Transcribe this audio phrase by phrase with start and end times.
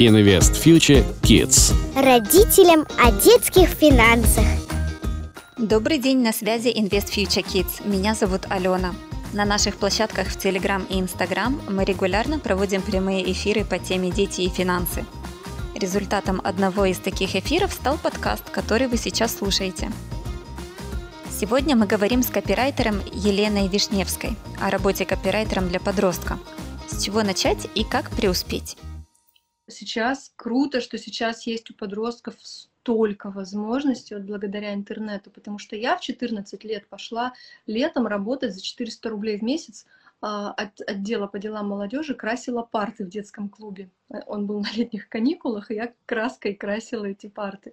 [0.00, 1.74] Invest Future Kids.
[1.94, 4.46] Родителям о детских финансах.
[5.58, 7.86] Добрый день, на связи Invest Future Kids.
[7.86, 8.94] Меня зовут Алена.
[9.34, 14.40] На наших площадках в Telegram и Instagram мы регулярно проводим прямые эфиры по теме «Дети
[14.40, 15.04] и финансы».
[15.74, 19.92] Результатом одного из таких эфиров стал подкаст, который вы сейчас слушаете.
[21.30, 24.30] Сегодня мы говорим с копирайтером Еленой Вишневской
[24.62, 26.38] о работе копирайтером для подростка.
[26.88, 28.78] С чего начать и как преуспеть?
[29.70, 35.96] Сейчас круто, что сейчас есть у подростков столько возможностей вот благодаря интернету, потому что я
[35.96, 37.32] в 14 лет пошла
[37.66, 39.86] летом работать за 400 рублей в месяц
[40.22, 43.90] а, от отдела по делам молодежи красила парты в детском клубе.
[44.26, 47.72] Он был на летних каникулах, и я краской красила эти парты.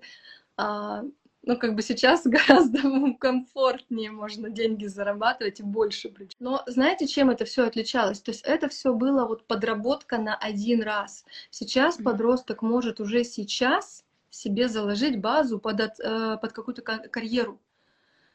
[0.55, 1.03] А,
[1.47, 2.81] ну, как бы сейчас гораздо
[3.13, 6.35] комфортнее можно деньги зарабатывать и больше причем.
[6.39, 8.19] Но знаете, чем это все отличалось?
[8.19, 11.23] То есть это все было вот подработка на один раз.
[11.49, 17.61] Сейчас подросток может уже сейчас себе заложить базу под, э, под какую-то карьеру.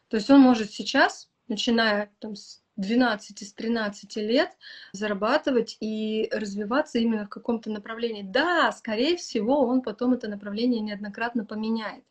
[0.08, 4.56] То есть он может сейчас, начиная там, с 12, с 13 лет,
[4.92, 8.22] зарабатывать и развиваться именно в каком-то направлении.
[8.22, 12.04] Да, скорее всего, он потом это направление неоднократно поменяет.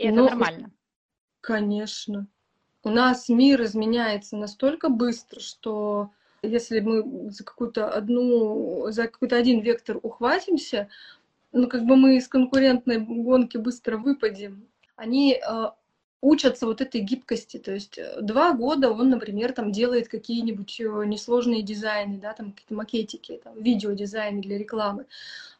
[0.00, 0.70] И это ну, нормально.
[1.42, 2.26] Конечно.
[2.82, 9.60] У нас мир изменяется настолько быстро, что если мы за какую-то одну, за какой-то один
[9.60, 10.88] вектор ухватимся,
[11.52, 14.66] ну, как бы мы из конкурентной гонки быстро выпадем.
[14.96, 15.66] Они э,
[16.20, 17.58] учатся вот этой гибкости.
[17.58, 22.52] То есть э, два года он, например, там делает какие-нибудь э, несложные дизайны, да, там
[22.52, 25.06] какие-то макетики, там, видеодизайны для рекламы.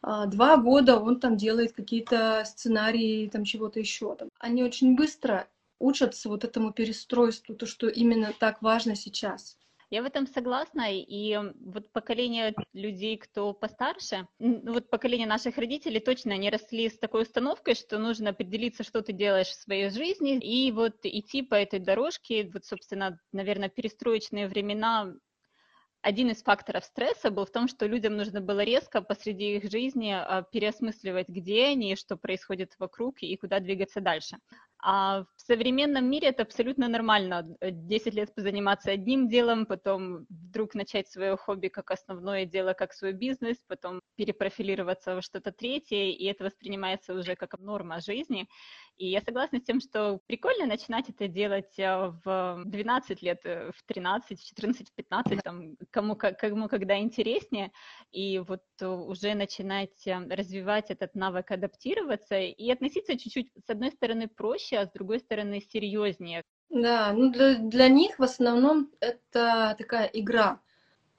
[0.01, 4.15] А два года он там делает какие-то сценарии, там чего-то еще.
[4.15, 4.29] Там.
[4.39, 5.47] Они очень быстро
[5.79, 9.57] учатся вот этому перестройству, то, что именно так важно сейчас.
[9.91, 16.37] Я в этом согласна, и вот поколение людей, кто постарше, вот поколение наших родителей точно
[16.37, 20.71] не росли с такой установкой, что нужно определиться, что ты делаешь в своей жизни, и
[20.71, 25.13] вот идти по этой дорожке, вот, собственно, наверное, перестроечные времена
[26.01, 30.11] один из факторов стресса был в том, что людям нужно было резко посреди их жизни
[30.11, 34.37] а, переосмысливать, где они, что происходит вокруг и куда двигаться дальше.
[34.83, 37.55] А в современном мире это абсолютно нормально.
[37.61, 43.13] 10 лет позаниматься одним делом, потом вдруг начать свое хобби как основное дело, как свой
[43.13, 48.47] бизнес, потом перепрофилироваться во что-то третье, и это воспринимается уже как норма жизни.
[48.97, 53.71] И я согласна с тем, что прикольно начинать это делать э, в 12 лет, э,
[53.75, 57.71] в 13, в 14, в 15, там, кому, кому когда интереснее,
[58.11, 64.27] и вот уже начинать э, развивать этот навык адаптироваться и относиться чуть-чуть, с одной стороны,
[64.27, 66.43] проще, а с другой стороны, серьезнее.
[66.69, 70.61] Да, ну для, для них в основном это такая игра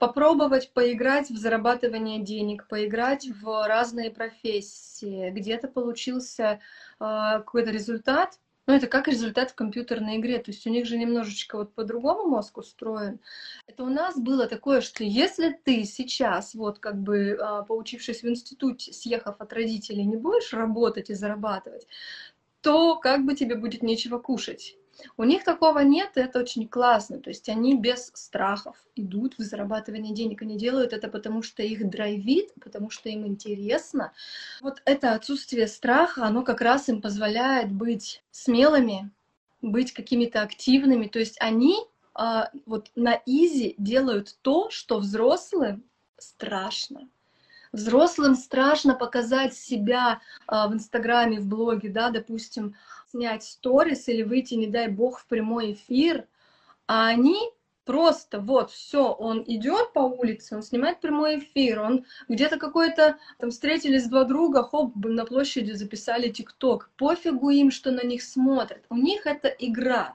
[0.02, 5.30] попробовать поиграть в зарабатывание денег, поиграть в разные профессии.
[5.30, 6.58] Где-то получился э,
[6.98, 10.40] какой-то результат, ну, это как результат в компьютерной игре.
[10.40, 13.20] То есть у них же немножечко вот по-другому мозг устроен.
[13.68, 18.28] Это у нас было такое, что если ты сейчас, вот как бы а, поучившись в
[18.28, 21.86] институте, съехав от родителей, не будешь работать и зарабатывать,
[22.60, 24.76] то как бы тебе будет нечего кушать.
[25.16, 27.18] У них такого нет, и это очень классно.
[27.18, 30.42] То есть они без страхов идут в зарабатывание денег.
[30.42, 34.12] Они делают это потому, что их драйвит, потому что им интересно.
[34.60, 39.10] Вот это отсутствие страха, оно как раз им позволяет быть смелыми,
[39.60, 41.06] быть какими-то активными.
[41.06, 41.76] То есть они
[42.14, 45.84] а, вот на изи делают то, что взрослым
[46.18, 47.08] страшно.
[47.72, 52.76] Взрослым страшно показать себя а, в Инстаграме, в блоге, да, допустим,
[53.12, 56.26] снять сторис или выйти, не дай бог, в прямой эфир,
[56.86, 57.38] а они
[57.84, 63.50] просто вот все, он идет по улице, он снимает прямой эфир, он где-то какой-то там
[63.50, 66.90] встретились два друга, хоп, на площади записали ТикТок.
[66.96, 68.84] Пофигу им, что на них смотрят.
[68.88, 70.14] У них это игра.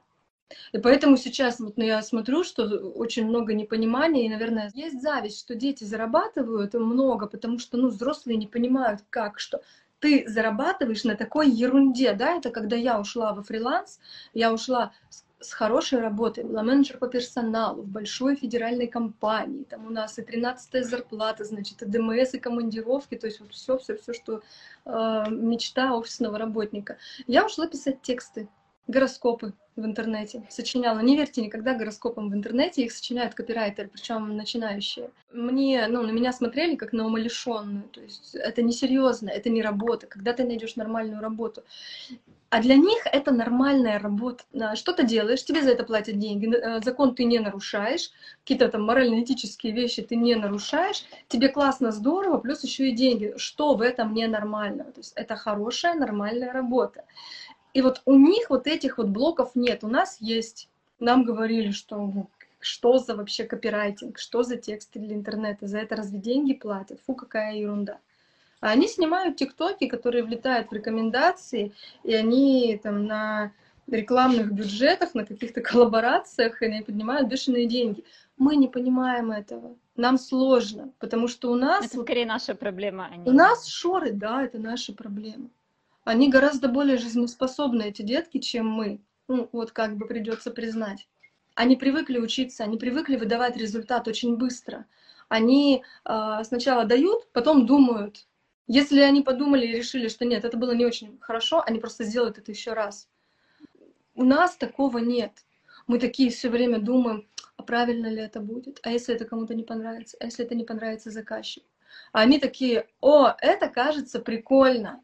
[0.72, 5.40] И поэтому сейчас вот ну, я смотрю, что очень много непонимания, и, наверное, есть зависть,
[5.40, 9.62] что дети зарабатывают много, потому что, ну, взрослые не понимают, как, что
[10.00, 14.00] ты зарабатываешь на такой ерунде, да, это когда я ушла во фриланс,
[14.34, 19.88] я ушла с, с хорошей работы, была менеджер по персоналу в большой федеральной компании, там
[19.88, 23.96] у нас и 13 зарплата, значит, и ДМС, и командировки, то есть вот все, все,
[23.98, 24.42] все, что
[24.86, 26.98] э, мечта офисного работника.
[27.26, 28.48] Я ушла писать тексты,
[28.88, 31.00] гороскопы в интернете сочиняла.
[31.00, 35.12] Не верьте никогда гороскопам в интернете, их сочиняют копирайтеры, причем начинающие.
[35.32, 40.08] Мне, ну, на меня смотрели как на умалишенную, то есть это несерьезно, это не работа.
[40.08, 41.64] Когда ты найдешь нормальную работу?
[42.50, 44.46] А для них это нормальная работа.
[44.76, 48.10] Что ты делаешь, тебе за это платят деньги, э, закон ты не нарушаешь,
[48.44, 53.34] какие-то там морально-этические вещи ты не нарушаешь, тебе классно, здорово, плюс еще и деньги.
[53.36, 54.86] Что в этом ненормально?
[54.86, 57.04] То есть это хорошая, нормальная работа.
[57.78, 59.84] И вот у них вот этих вот блоков нет.
[59.84, 60.68] У нас есть.
[61.00, 62.26] Нам говорили, что
[62.60, 67.00] что за вообще копирайтинг, что за тексты для интернета, за это разве деньги платят?
[67.06, 68.00] Фу, какая ерунда.
[68.62, 71.72] А они снимают тиктоки, которые влетают в рекомендации,
[72.04, 73.52] и они там на
[73.86, 78.04] рекламных бюджетах, на каких-то коллаборациях, и они поднимают бешеные деньги.
[78.40, 79.76] Мы не понимаем этого.
[79.96, 81.86] Нам сложно, потому что у нас...
[81.86, 83.08] Это скорее наша проблема.
[83.12, 83.30] А не...
[83.30, 85.52] У нас шоры, да, это наша проблема.
[86.08, 89.02] Они гораздо более жизнеспособны, эти детки, чем мы.
[89.28, 91.06] Ну, вот как бы придется признать.
[91.54, 94.86] Они привыкли учиться, они привыкли выдавать результат очень быстро.
[95.28, 98.26] Они э, сначала дают, потом думают,
[98.68, 102.38] если они подумали и решили, что нет, это было не очень хорошо, они просто сделают
[102.38, 103.10] это еще раз.
[104.16, 105.34] У нас такого нет.
[105.88, 107.28] Мы такие все время думаем,
[107.58, 110.64] а правильно ли это будет, а если это кому-то не понравится, а если это не
[110.64, 111.68] понравится заказчику.
[112.14, 115.04] А они такие, о, это кажется прикольно.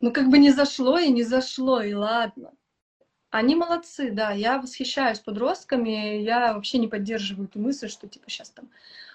[0.00, 2.52] Ну как бы не зашло и не зашло, и ладно.
[3.30, 8.50] Они молодцы, да, я восхищаюсь подростками, я вообще не поддерживаю эту мысль, что типа сейчас
[8.50, 8.70] там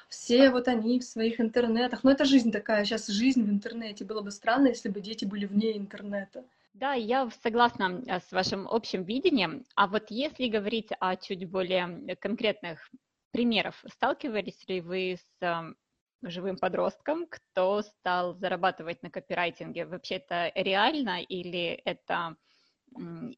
[0.10, 2.04] все вот они в своих интернетах.
[2.04, 4.04] Но это жизнь такая, сейчас жизнь в интернете.
[4.04, 6.44] Было бы странно, если бы дети были вне интернета.
[6.74, 9.63] Да, я согласна э, с вашим общим видением.
[9.75, 12.89] А вот если говорить о чуть более конкретных
[13.31, 15.75] примерах, сталкивались ли вы с эм,
[16.21, 19.85] живым подростком, кто стал зарабатывать на копирайтинге?
[19.85, 22.35] Вообще это реально или это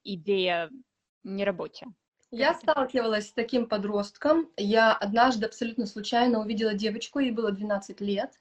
[0.03, 0.69] идея
[1.24, 1.94] нерабочая?
[2.31, 4.50] Я сталкивалась с таким подростком.
[4.57, 8.33] Я однажды абсолютно случайно увидела девочку, ей было 12 лет.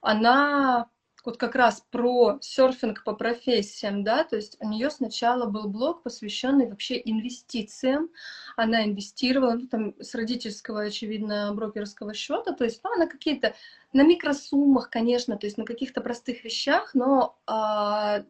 [0.00, 0.88] Она
[1.24, 6.02] вот как раз про серфинг по профессиям, да, то есть у нее сначала был блог,
[6.02, 8.10] посвященный вообще инвестициям.
[8.56, 13.54] Она инвестировала, ну, там, с родительского, очевидно, брокерского счета, то есть, ну, она какие-то
[13.92, 18.24] на микросуммах, конечно, то есть на каких-то простых вещах, но, а,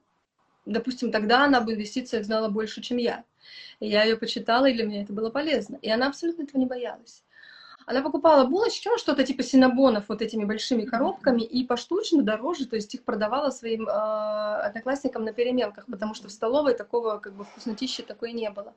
[0.67, 3.25] допустим, тогда она об инвестициях знала больше, чем я.
[3.81, 5.76] Я ее почитала, и для меня это было полезно.
[5.82, 7.23] И она абсолютно этого не боялась.
[7.87, 12.77] Она покупала булочки, ну, что-то типа синабонов вот этими большими коробками, и поштучно дороже, то
[12.77, 17.45] есть их продавала своим э, одноклассникам на переменках, потому что в столовой такого как бы
[17.45, 18.75] вкуснотища такой не было.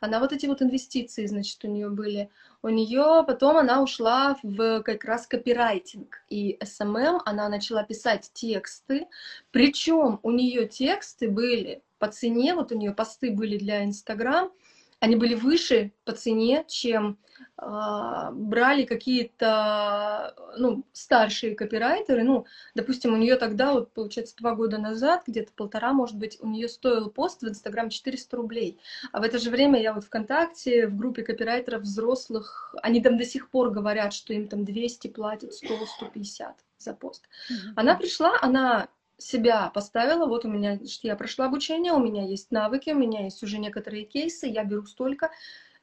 [0.00, 2.30] Она вот эти вот инвестиции, значит, у нее были.
[2.62, 9.08] У нее потом она ушла в как раз копирайтинг, и SMM она начала писать тексты,
[9.50, 14.50] причем у нее тексты были по цене, вот у нее посты были для Инстаграм,
[15.00, 17.18] они были выше по цене, чем
[17.60, 22.22] э, брали какие-то ну, старшие копирайтеры.
[22.22, 22.44] Ну,
[22.74, 26.68] допустим, у нее тогда, вот, получается, два года назад, где-то полтора, может быть, у нее
[26.68, 28.78] стоил пост в Инстаграм 400 рублей.
[29.10, 33.24] А в это же время я вот ВКонтакте, в группе копирайтеров взрослых, они там до
[33.24, 37.24] сих пор говорят, что им там 200 платят, 100, 150 за пост.
[37.50, 37.72] Mm-hmm.
[37.76, 38.88] Она пришла, она
[39.20, 43.42] себя поставила, вот у меня, я прошла обучение, у меня есть навыки, у меня есть
[43.42, 45.30] уже некоторые кейсы, я беру столько,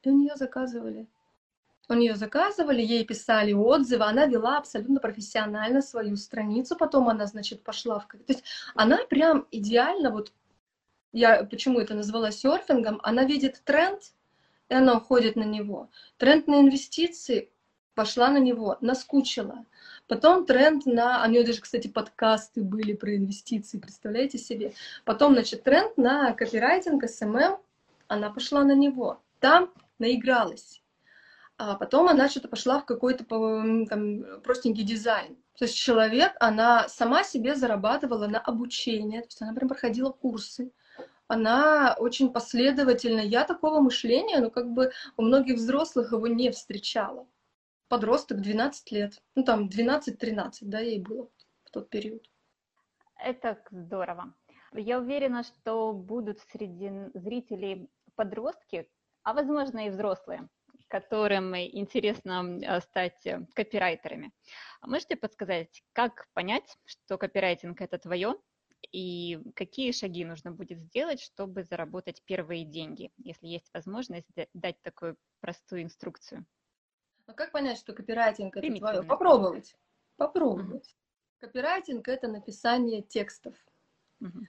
[0.04, 1.08] и у нее заказывали.
[1.90, 7.64] У нее заказывали, ей писали отзывы, она вела абсолютно профессионально свою страницу, потом она, значит,
[7.64, 8.08] пошла в...
[8.08, 8.44] То есть
[8.76, 10.34] она прям идеально, вот
[11.14, 14.02] я почему это назвала серфингом, она видит тренд,
[14.70, 15.90] и она уходит на него.
[16.18, 17.50] Тренд на инвестиции,
[17.96, 19.66] пошла на него, наскучила.
[20.08, 21.24] Потом тренд на...
[21.24, 24.74] А у нее даже, кстати, подкасты были про инвестиции, представляете себе?
[25.04, 27.58] Потом, значит, тренд на копирайтинг, SMM,
[28.08, 29.22] она пошла на него.
[29.40, 30.82] Там наигралась.
[31.58, 35.36] А потом она что-то пошла в какой-то там, простенький дизайн.
[35.58, 40.72] То есть человек, она сама себе зарабатывала на обучение, то есть она прям проходила курсы,
[41.28, 43.22] она очень последовательна.
[43.22, 47.26] Я такого мышления, ну, как бы у многих взрослых его не встречала
[47.88, 49.22] подросток, 12 лет.
[49.36, 51.30] Ну, там 12-13, да, ей было
[51.64, 52.30] в тот период.
[53.20, 54.34] Это здорово.
[54.74, 58.90] Я уверена, что будут среди зрителей подростки,
[59.24, 60.50] а возможно и взрослые,
[60.88, 64.32] которым интересно э, стать э, копирайтерами.
[64.82, 68.36] Можете подсказать, как понять, что копирайтинг это твое,
[68.92, 75.18] и какие шаги нужно будет сделать, чтобы заработать первые деньги, если есть возможность дать такую
[75.42, 76.46] простую инструкцию?
[77.28, 79.04] А как понять, что копирайтинг это твое?
[79.04, 79.76] Попробовать.
[80.16, 80.86] Попробовать.
[80.86, 81.42] Угу.
[81.42, 83.54] Копирайтинг это написание текстов.
[84.22, 84.48] Угу.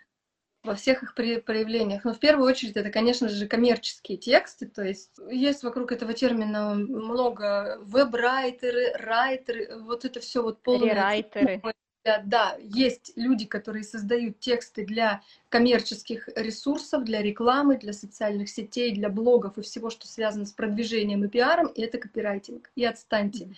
[0.63, 2.05] Во всех их проявлениях.
[2.05, 4.67] Но в первую очередь это, конечно же, коммерческие тексты.
[4.67, 10.91] То есть есть вокруг этого термина много веб-райтеры, райтеры, вот это все вот полное.
[10.91, 11.61] Рерайтеры.
[12.25, 19.11] Да, есть люди, которые создают тексты для коммерческих ресурсов, для рекламы, для социальных сетей, для
[19.11, 22.71] блогов и всего, что связано с продвижением и пиаром, и это копирайтинг.
[22.77, 23.51] И отстаньте.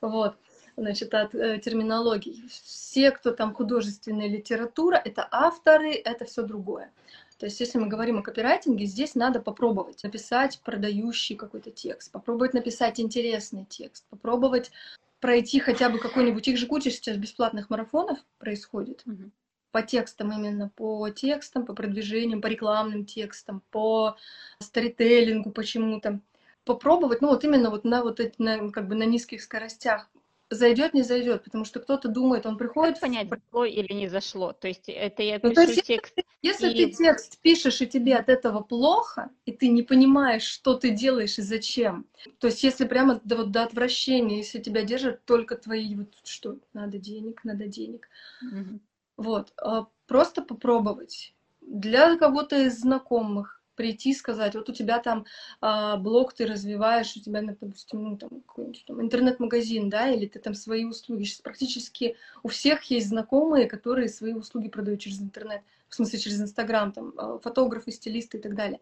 [0.00, 0.36] Вот
[0.78, 2.44] значит, от э, терминологии.
[2.48, 6.90] Все, кто там художественная литература, это авторы, это все другое.
[7.38, 12.52] То есть, если мы говорим о копирайтинге, здесь надо попробовать написать продающий какой-то текст, попробовать
[12.52, 14.72] написать интересный текст, попробовать
[15.20, 19.02] пройти хотя бы какой-нибудь, их же куча сейчас бесплатных марафонов происходит.
[19.06, 19.30] Mm-hmm.
[19.70, 24.16] По текстам именно, по текстам, по продвижениям, по рекламным текстам, по
[24.60, 26.20] сторителлингу почему-то.
[26.64, 30.10] Попробовать, ну вот именно вот на вот эти, на, как бы на низких скоростях
[30.50, 32.94] зайдет, не зайдет, потому что кто-то думает, он приходит...
[32.94, 34.52] Как понять, зашло или не зашло?
[34.52, 36.18] То есть это я пишу ну, есть, текст...
[36.42, 36.86] Если, и...
[36.86, 41.38] ты текст пишешь, и тебе от этого плохо, и ты не понимаешь, что ты делаешь
[41.38, 42.06] и зачем,
[42.38, 46.56] то есть если прямо до, вот, до отвращения, если тебя держат только твои вот что,
[46.72, 48.08] надо денег, надо денег.
[48.42, 48.80] Угу.
[49.18, 51.34] Вот, а, просто попробовать.
[51.60, 55.24] Для кого-то из знакомых, прийти и сказать, вот у тебя там
[55.60, 58.42] а, блог ты развиваешь, у тебя, допустим, ну, там,
[58.86, 61.22] там, интернет-магазин, да, или ты там свои услуги.
[61.22, 66.40] Сейчас практически у всех есть знакомые, которые свои услуги продают через интернет, в смысле через
[66.40, 68.80] Инстаграм, там, а, фотографы, стилисты и так далее.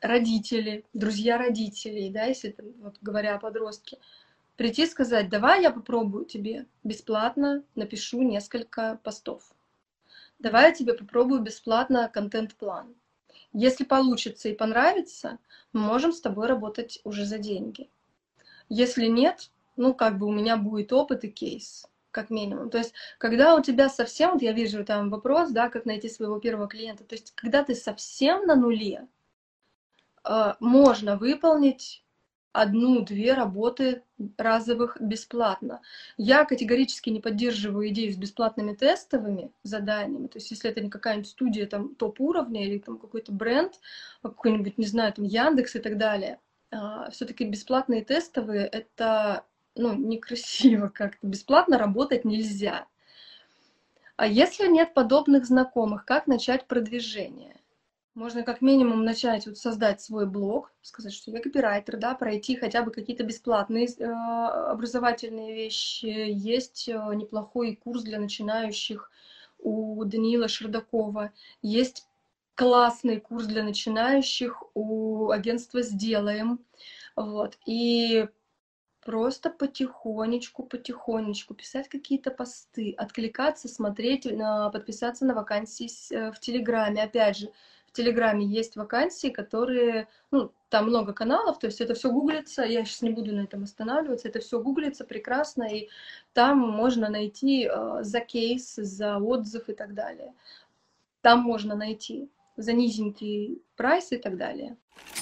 [0.00, 3.98] Родители, друзья родителей, да, если там, вот, говоря о подростке,
[4.56, 9.42] прийти и сказать, давай я попробую тебе бесплатно, напишу несколько постов.
[10.38, 12.94] Давай я тебе попробую бесплатно контент-план
[13.58, 15.38] если получится и понравится,
[15.72, 17.90] мы можем с тобой работать уже за деньги.
[18.68, 22.70] Если нет, ну, как бы у меня будет опыт и кейс, как минимум.
[22.70, 26.38] То есть, когда у тебя совсем, вот я вижу там вопрос, да, как найти своего
[26.38, 29.08] первого клиента, то есть, когда ты совсем на нуле,
[30.24, 32.04] э, можно выполнить
[32.60, 34.02] одну-две работы
[34.36, 35.80] разовых бесплатно.
[36.16, 40.26] Я категорически не поддерживаю идею с бесплатными тестовыми заданиями.
[40.26, 43.74] То есть, если это не какая-нибудь студия там топ-уровня или там какой-то бренд,
[44.22, 50.88] какой-нибудь, не знаю, там Яндекс и так далее, а, все-таки бесплатные тестовые это ну, некрасиво
[50.94, 51.26] как-то.
[51.26, 52.86] Бесплатно работать нельзя.
[54.16, 57.56] А если нет подобных знакомых, как начать продвижение?
[58.18, 62.82] Можно как минимум начать вот создать свой блог, сказать, что я копирайтер, да, пройти хотя
[62.82, 66.06] бы какие-то бесплатные э, образовательные вещи.
[66.06, 69.12] Есть э, неплохой курс для начинающих
[69.60, 71.30] у Даниила Шердакова.
[71.62, 72.08] Есть
[72.56, 76.58] классный курс для начинающих у агентства «Сделаем».
[77.14, 77.56] Вот.
[77.66, 78.26] И
[79.04, 84.24] просто потихонечку, потихонечку писать какие-то посты, откликаться, смотреть,
[84.72, 87.04] подписаться на вакансии э, в Телеграме.
[87.04, 87.52] Опять же,
[87.98, 93.02] Телеграме есть вакансии, которые, ну, там много каналов, то есть это все гуглится, я сейчас
[93.02, 95.88] не буду на этом останавливаться, это все гуглится прекрасно, и
[96.32, 100.32] там можно найти э, за кейс, за отзыв и так далее.
[101.22, 104.76] Там можно найти за низенький прайс и так далее.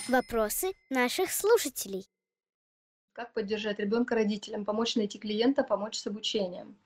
[0.06, 2.06] Вопросы наших слушателей.
[3.14, 6.76] Как поддержать ребенка родителям, помочь найти клиента, помочь с обучением.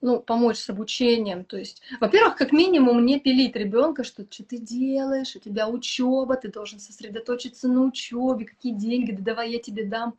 [0.00, 1.44] Ну, помочь с обучением.
[1.44, 6.36] То есть, во-первых, как минимум не пилить ребенка, что что ты делаешь, у тебя учеба,
[6.36, 10.14] ты должен сосредоточиться на учебе, какие деньги, да давай я тебе дам.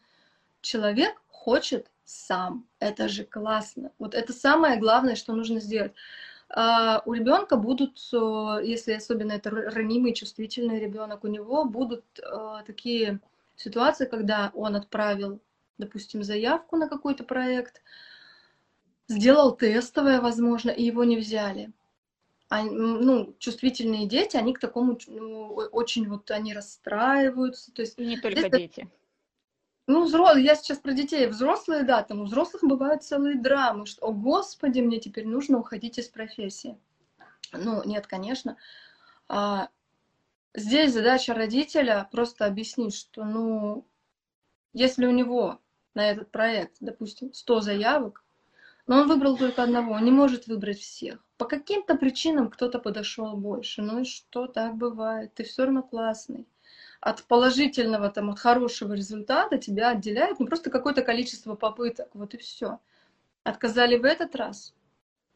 [0.62, 2.66] Человек хочет сам.
[2.80, 3.92] Это же классно.
[4.00, 5.94] Вот это самое главное, что нужно сделать.
[6.54, 13.20] А у ребенка будут, если особенно это ранимый, чувствительный ребенок, у него будут а, такие
[13.56, 15.40] ситуации, когда он отправил,
[15.78, 17.82] допустим, заявку на какой-то проект,
[19.12, 21.72] сделал тестовое, возможно, и его не взяли.
[22.50, 27.72] А, ну, чувствительные дети, они к такому ну, очень вот, они расстраиваются.
[27.72, 28.58] То есть, не только это...
[28.58, 28.90] дети.
[29.88, 31.28] Ну, взрослые, я сейчас про детей.
[31.28, 35.98] Взрослые, да, там у взрослых бывают целые драмы, что, о господи, мне теперь нужно уходить
[35.98, 36.78] из профессии.
[37.52, 38.58] Ну, нет, конечно.
[39.28, 39.70] А,
[40.54, 43.86] здесь задача родителя просто объяснить, что, ну,
[44.74, 45.60] если у него
[45.94, 48.21] на этот проект, допустим, 100 заявок,
[48.92, 51.24] но он выбрал только одного, он не может выбрать всех.
[51.38, 53.82] По каким-то причинам кто-то подошел больше.
[53.82, 55.34] Ну и что, так бывает.
[55.34, 56.46] Ты все равно классный.
[57.00, 62.10] От положительного, там, от хорошего результата тебя отделяет ну, просто какое-то количество попыток.
[62.14, 62.80] Вот и все.
[63.46, 64.74] Отказали в этот раз,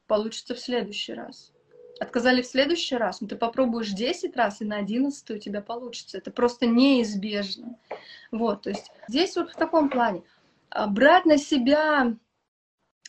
[0.06, 1.54] получится в следующий раз.
[2.02, 6.18] Отказали в следующий раз, ну ты попробуешь 10 раз, и на 11 у тебя получится.
[6.18, 7.80] Это просто неизбежно.
[8.32, 10.24] Вот, то есть здесь вот в таком плане.
[10.90, 12.18] Брать на себя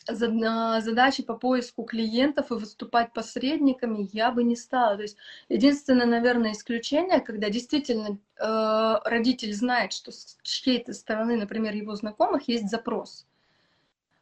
[0.07, 4.95] задачи по поиску клиентов и выступать посредниками я бы не стала.
[4.95, 5.17] То есть
[5.49, 12.47] единственное, наверное, исключение, когда действительно э, родитель знает, что с чьей-то стороны, например, его знакомых
[12.47, 13.25] есть запрос.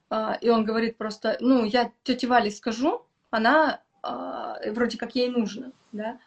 [0.09, 5.29] а, и он говорит просто, ну, я тете Вале скажу, она а, вроде как ей
[5.29, 6.19] нужно, да,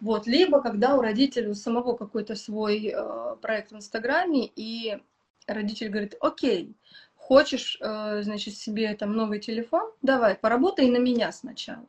[0.00, 4.98] вот, либо когда у родителей у самого какой-то свой э, проект в Инстаграме, и
[5.46, 6.74] родитель говорит, окей,
[7.22, 11.86] хочешь, э, значит, себе там новый телефон, давай, поработай на меня сначала.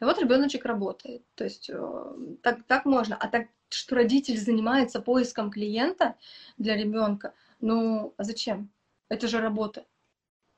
[0.00, 1.22] И вот ребеночек работает.
[1.34, 3.16] То есть э, так, так можно.
[3.16, 6.14] А так, что родитель занимается поиском клиента
[6.56, 8.70] для ребенка, ну, а зачем?
[9.08, 9.84] Это же работа.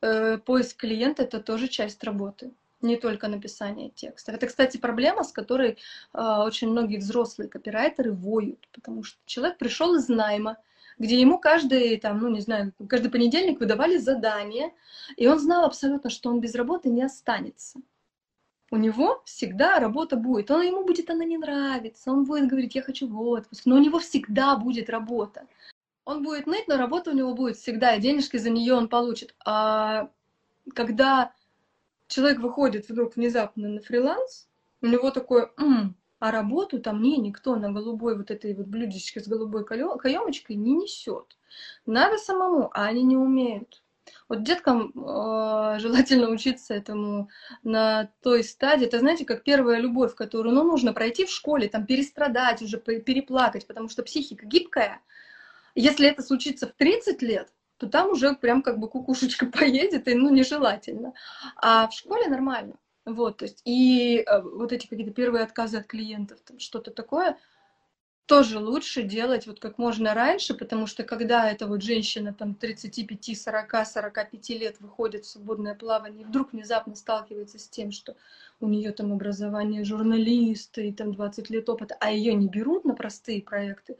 [0.01, 2.53] Э, поиск клиента это тоже часть работы
[2.83, 4.37] не только написание текстов.
[4.37, 5.79] Это, кстати, проблема, с которой
[6.13, 10.59] очень многие взрослые копирайтеры воют, потому что человек пришел из найма,
[10.99, 14.73] где ему каждый, там, ну, не знаю, каждый понедельник выдавали задание,
[15.17, 17.81] и он знал абсолютно, что он без работы не останется.
[18.71, 20.51] У него всегда работа будет.
[20.51, 23.79] Он, ему будет она не нравиться, он будет говорить, я хочу в отпуск, но у
[23.79, 25.47] него всегда будет работа.
[26.05, 29.35] Он будет ныть, но работа у него будет всегда, и денежки за нее он получит.
[29.45, 30.11] А
[30.75, 31.33] когда
[32.09, 34.49] человек выходит вдруг внезапно на фриланс,
[34.83, 39.21] у него такое, М, а работу там мне никто на голубой вот этой вот блюдечке
[39.21, 41.37] с голубой каемочкой не несет.
[41.87, 43.83] Надо самому, а они не умеют.
[44.29, 47.29] Вот деткам э, желательно учиться этому
[47.63, 48.87] на той стадии.
[48.87, 53.67] Это, знаете, как первая любовь, которую ну, нужно пройти в школе, там перестрадать, уже переплакать,
[53.67, 55.01] потому что психика гибкая.
[55.75, 60.15] Если это случится в 30 лет, то там уже прям как бы кукушечка поедет, и
[60.15, 61.13] ну нежелательно.
[61.57, 62.75] А в школе нормально.
[63.05, 67.37] Вот, то есть, и э, вот эти какие-то первые отказы от клиентов, там что-то такое,
[68.27, 73.39] тоже лучше делать вот как можно раньше, потому что когда эта вот женщина там 35,
[73.39, 78.17] 40, 45 лет выходит в свободное плавание вдруг внезапно сталкивается с тем, что
[78.61, 82.95] у нее там образование журналиста и там 20 лет опыта, а ее не берут на
[82.95, 83.99] простые проекты,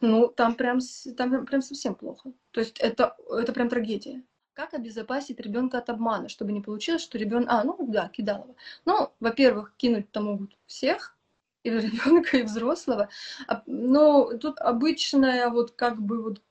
[0.00, 0.80] ну, там прям,
[1.16, 2.32] там прям совсем плохо.
[2.50, 4.22] То есть это, это прям трагедия.
[4.54, 7.48] Как обезопасить ребенка от обмана, чтобы не получилось, что ребенок...
[7.50, 8.54] А, ну да, кидалово.
[8.84, 11.16] Ну, во-первых, кинуть-то могут всех,
[11.62, 13.08] и ребенка, и взрослого.
[13.46, 16.42] А, но тут обычная вот как бы вот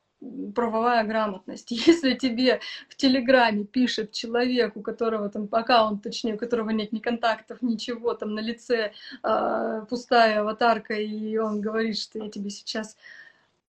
[0.55, 1.71] правовая грамотность.
[1.87, 6.99] Если тебе в Телеграме пишет человек, у которого там аккаунт, точнее, у которого нет ни
[6.99, 12.97] контактов, ничего, там на лице э, пустая аватарка, и он говорит, что я тебе сейчас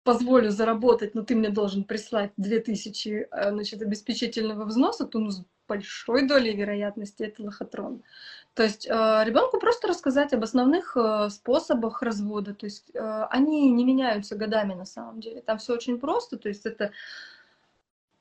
[0.05, 5.45] позволю заработать, но ты мне должен прислать 2000 э, значит, обеспечительного взноса, то ну, с
[5.69, 8.03] большой долей вероятности это лохотрон.
[8.55, 8.91] То есть э,
[9.25, 12.55] ребенку просто рассказать об основных э, способах развода.
[12.55, 15.41] То есть они не меняются годами на самом деле.
[15.41, 16.37] Там все очень просто.
[16.37, 16.93] То есть это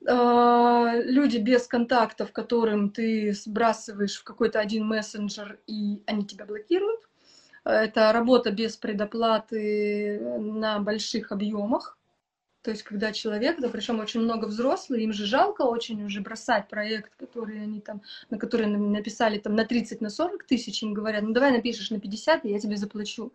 [0.04, 7.02] люди без контактов, которым ты сбрасываешь в какой-то один мессенджер, и они тебя блокируют.
[7.64, 11.98] Это работа без предоплаты на больших объемах.
[12.64, 16.70] То есть, когда человек, да, причем очень много взрослых, им же жалко очень уже бросать
[16.70, 21.24] проект, который они там, на который написали там на 30, на 40 тысяч, им говорят,
[21.24, 23.34] ну давай напишешь на 50, и я тебе заплачу.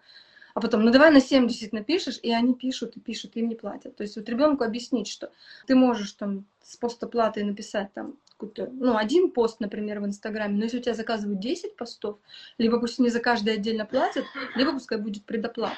[0.56, 3.94] А потом, ну давай на 70 напишешь, и они пишут и пишут, им не платят.
[3.94, 5.30] То есть вот ребенку объяснить, что
[5.66, 10.64] ты можешь там с постоплатой написать там какой-то, ну, один пост, например, в Инстаграме, но
[10.64, 12.16] если у тебя заказывают 10 постов,
[12.56, 15.76] либо пусть не за каждый отдельно платят, либо пускай будет предоплата.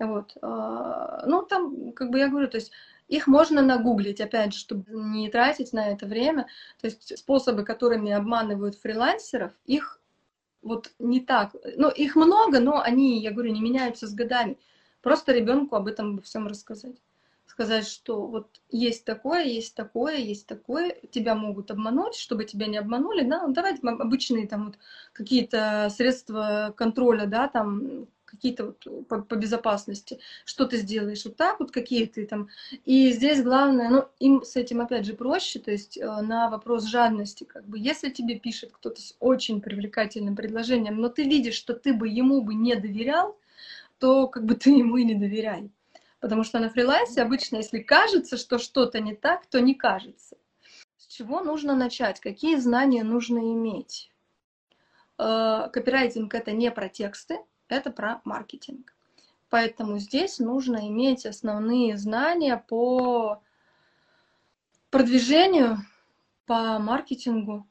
[0.00, 0.32] Вот.
[0.42, 2.72] А, ну, там, как бы я говорю, то есть
[3.06, 6.48] их можно нагуглить, опять же, чтобы не тратить на это время.
[6.80, 9.99] То есть способы, которыми обманывают фрилансеров, их
[10.62, 11.54] вот не так.
[11.76, 14.58] Ну, их много, но они, я говорю, не меняются с годами.
[15.02, 16.96] Просто ребенку об этом всем рассказать
[17.50, 22.78] сказать, что вот есть такое, есть такое, есть такое, тебя могут обмануть, чтобы тебя не
[22.78, 24.78] обманули, да, ну, давайте обычные там вот
[25.12, 31.60] какие-то средства контроля, да, там какие-то вот по, по безопасности, что ты сделаешь вот так
[31.60, 32.48] вот, какие ты там.
[32.84, 36.84] И здесь главное, ну, им с этим опять же проще, то есть э, на вопрос
[36.84, 41.74] жадности, как бы, если тебе пишет кто-то с очень привлекательным предложением, но ты видишь, что
[41.74, 43.36] ты бы ему бы не доверял,
[43.98, 45.70] то как бы ты ему и не доверяй.
[46.20, 50.36] Потому что на фрилансе обычно, если кажется, что что-то не так, то не кажется.
[50.98, 52.20] С чего нужно начать?
[52.20, 54.10] Какие знания нужно иметь?
[55.18, 57.38] Э, копирайтинг— это не про тексты,
[57.70, 58.94] это про маркетинг.
[59.48, 63.42] Поэтому здесь нужно иметь основные знания по
[64.90, 65.78] продвижению,
[66.46, 67.66] по маркетингу,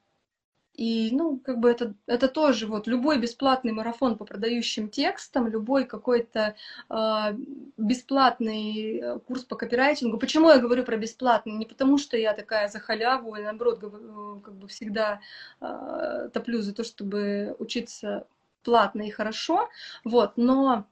[0.80, 5.84] и, ну, как бы это, это тоже вот любой бесплатный марафон по продающим текстам, любой
[5.84, 6.56] какой-то
[6.88, 7.36] а, э,
[7.76, 10.18] бесплатный курс по копирайтингу.
[10.18, 11.52] Почему я говорю про бесплатный?
[11.52, 15.20] Не потому, что я такая за халяву, и наоборот, э, как бы всегда
[15.60, 18.26] э, топлю за то, чтобы учиться
[18.64, 19.70] платно и хорошо,
[20.04, 20.86] вот, но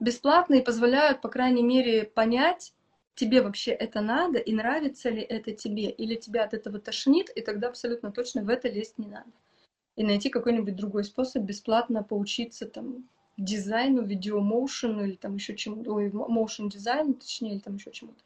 [0.00, 2.72] бесплатные позволяют, по крайней мере, понять,
[3.14, 7.42] тебе вообще это надо и нравится ли это тебе, или тебя от этого тошнит, и
[7.42, 9.30] тогда абсолютно точно в это лезть не надо.
[9.96, 16.10] И найти какой-нибудь другой способ бесплатно поучиться там дизайну, видеомоушену или там еще чему-то, ой,
[16.10, 18.22] моушен дизайну, точнее, или там еще чему-то.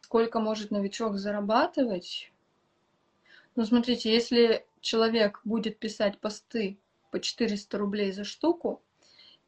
[0.00, 2.30] Сколько может новичок зарабатывать?
[3.56, 6.78] Ну, смотрите, если человек будет писать посты
[7.14, 8.82] по 400 рублей за штуку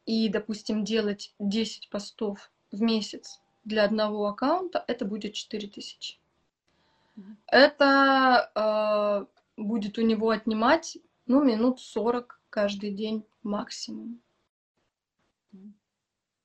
[0.04, 6.20] и, допустим, делать 10 постов в месяц для одного аккаунта, это будет 4000.
[7.48, 14.20] Это э, будет у него отнимать, ну, минут 40 каждый день максимум.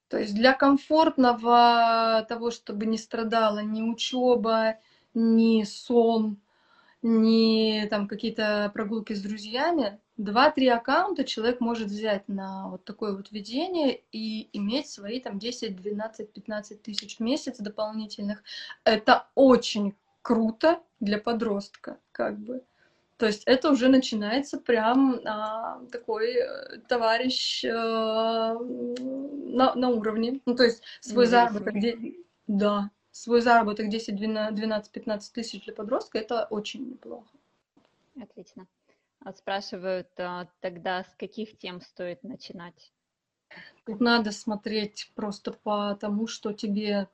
[0.08, 4.80] То есть для комфортного того, чтобы не страдала ни учеба,
[5.14, 6.42] ни сон,
[7.02, 13.32] ни там какие-то прогулки с друзьями, два-три аккаунта человек может взять на вот такое вот
[13.32, 18.44] ведение и иметь свои там 10, 12, 15 тысяч в месяц дополнительных.
[18.84, 22.64] Это очень круто для подростка, как бы.
[23.18, 30.40] То есть это уже начинается прям а, такой э, товарищ а, на, на уровне.
[30.48, 31.76] Ну, то есть свой заработок,
[32.48, 37.30] да, свой заработок 10, 12, 15 тысяч для подростка, это очень неплохо.
[38.20, 38.68] Отлично.
[39.24, 42.92] Вот спрашивают а, тогда, с каких тем стоит начинать?
[43.86, 47.08] Тут надо смотреть просто по тому, что тебе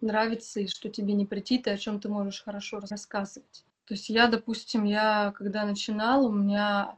[0.00, 3.64] нравится и что тебе не претит, и о чем ты можешь хорошо рассказывать.
[3.86, 6.96] То есть я, допустим, я когда начинала, у меня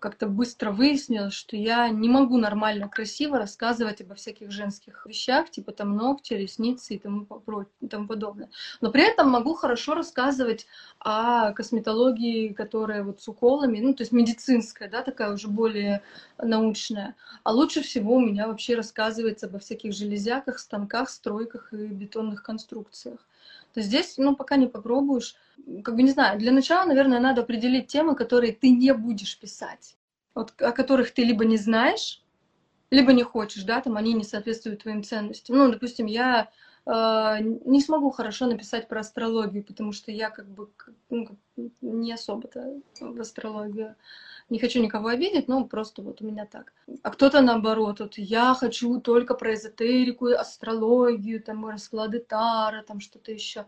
[0.00, 5.72] как-то быстро выяснилось, что я не могу нормально, красиво рассказывать обо всяких женских вещах, типа
[5.72, 7.26] там ногти, ресницы и тому,
[7.80, 8.50] и тому подобное.
[8.80, 10.66] Но при этом могу хорошо рассказывать
[10.98, 16.02] о косметологии, которая вот с уколами, ну, то есть медицинская, да, такая уже более
[16.38, 17.14] научная.
[17.44, 23.20] А лучше всего у меня вообще рассказывается обо всяких железяках, станках, стройках и бетонных конструкциях
[23.76, 25.36] то здесь, ну, пока не попробуешь,
[25.84, 29.98] как бы не знаю, для начала, наверное, надо определить темы, которые ты не будешь писать,
[30.34, 32.24] вот, о которых ты либо не знаешь,
[32.90, 35.58] либо не хочешь, да, там они не соответствуют твоим ценностям.
[35.58, 36.48] Ну, допустим, я
[36.86, 40.68] не смогу хорошо написать про астрологию, потому что я как бы
[41.10, 41.28] ну,
[41.80, 43.96] не особо-то в астрологию
[44.48, 46.72] не хочу никого обидеть, но просто вот у меня так.
[47.02, 53.32] А кто-то наоборот, вот я хочу только про эзотерику, астрологию, там расклады Тара, там что-то
[53.32, 53.66] еще.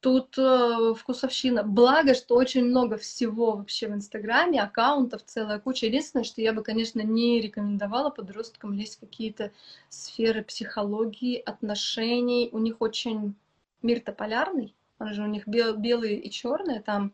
[0.00, 1.64] Тут э, вкусовщина.
[1.64, 5.86] Благо, что очень много всего вообще в Инстаграме, аккаунтов целая куча.
[5.86, 9.50] Единственное, что я бы, конечно, не рекомендовала подросткам лезть в какие-то
[9.88, 12.48] сферы психологии, отношений.
[12.52, 13.34] У них очень
[13.82, 14.74] мир-то полярный.
[15.00, 16.80] Он же у них бел, белые и черные.
[16.80, 17.12] Там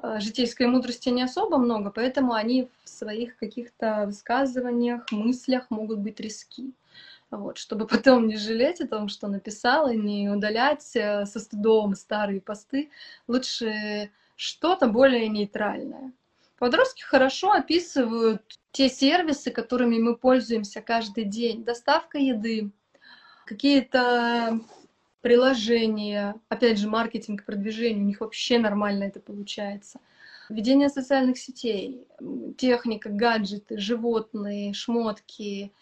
[0.00, 6.20] Э, житейской мудрости не особо много, поэтому они в своих каких-то высказываниях, мыслях могут быть
[6.20, 6.72] риски.
[7.32, 12.40] Вот, чтобы потом не жалеть о том, что написала, не удалять э, со стыдом старые
[12.40, 12.90] посты,
[13.26, 16.12] лучше что-то более нейтральное.
[16.58, 21.64] Подростки хорошо описывают те сервисы, которыми мы пользуемся каждый день.
[21.64, 22.70] Доставка еды,
[23.46, 24.60] какие-то
[25.22, 30.00] приложения, опять же, маркетинг, продвижение, у них вообще нормально это получается.
[30.48, 32.04] Ведение социальных сетей,
[32.58, 35.72] техника, гаджеты, животные, шмотки,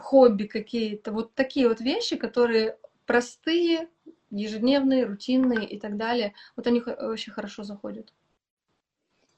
[0.00, 1.12] хобби какие-то.
[1.12, 3.88] Вот такие вот вещи, которые простые,
[4.30, 6.34] ежедневные, рутинные и так далее.
[6.56, 8.12] Вот они очень хорошо заходят.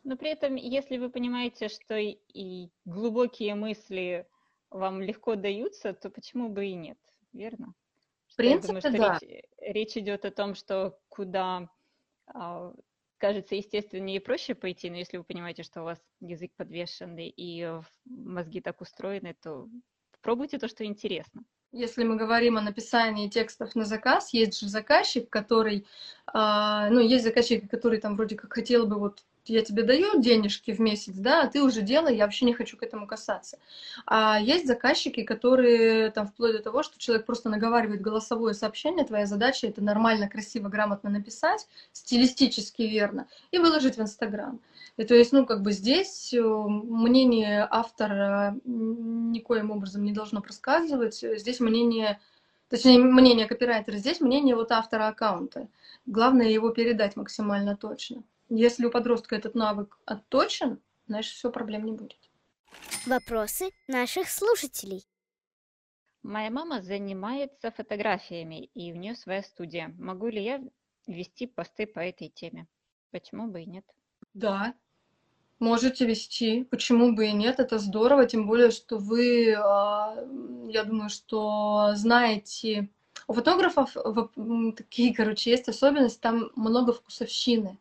[0.05, 4.27] Но при этом, если вы понимаете, что и глубокие мысли
[4.71, 6.99] вам легко даются, то почему бы и нет,
[7.33, 7.75] верно?
[8.27, 9.19] В принципе, думаю, да.
[9.21, 11.69] Речь, речь идет о том, что куда
[12.27, 12.75] а,
[13.23, 17.73] кажется естественнее и проще пойти, но если вы понимаете, что у вас язык подвешенный и
[18.05, 19.69] мозги так устроены, то
[20.23, 21.45] пробуйте то, что интересно.
[21.71, 25.87] Если мы говорим о написании текстов на заказ, есть же заказчик, который,
[26.35, 30.71] э, ну, есть заказчик, который там вроде как хотел бы вот я тебе даю денежки
[30.71, 33.59] в месяц, да, а ты уже делай, я вообще не хочу к этому касаться.
[34.07, 39.27] А есть заказчики, которые там вплоть до того, что человек просто наговаривает голосовое сообщение, твоя
[39.27, 44.61] задача это нормально, красиво, грамотно написать, стилистически верно, и выложить в Инстаграм.
[44.97, 51.17] И то есть, ну, как бы здесь э, мнение автора никоим образом не должно просказывать,
[51.17, 52.21] здесь мнение,
[52.69, 55.69] точнее, мнение копирайтера, здесь мнение вот автора аккаунта.
[56.07, 58.23] Главное его передать максимально точно.
[58.55, 62.19] Если у подростка этот навык отточен, значит, все, проблем не будет.
[63.07, 65.07] Вопросы наших слушателей.
[66.23, 69.95] Моя мама занимается фотографиями, и у нее своя студия.
[69.97, 70.61] Могу ли я
[71.07, 72.67] вести посты по этой теме?
[73.11, 73.87] Почему бы и нет?
[74.35, 74.75] Да,
[75.59, 76.65] можете вести.
[76.65, 77.59] Почему бы и нет?
[77.59, 80.15] Это здорово, тем более, что вы, а,
[80.69, 82.91] я думаю, что знаете
[83.29, 83.97] У фотографов
[84.77, 87.79] такие, короче, есть особенность, там много вкусовщины.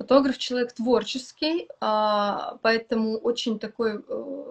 [0.00, 4.44] Фотограф человек творческий, а, поэтому очень такой э,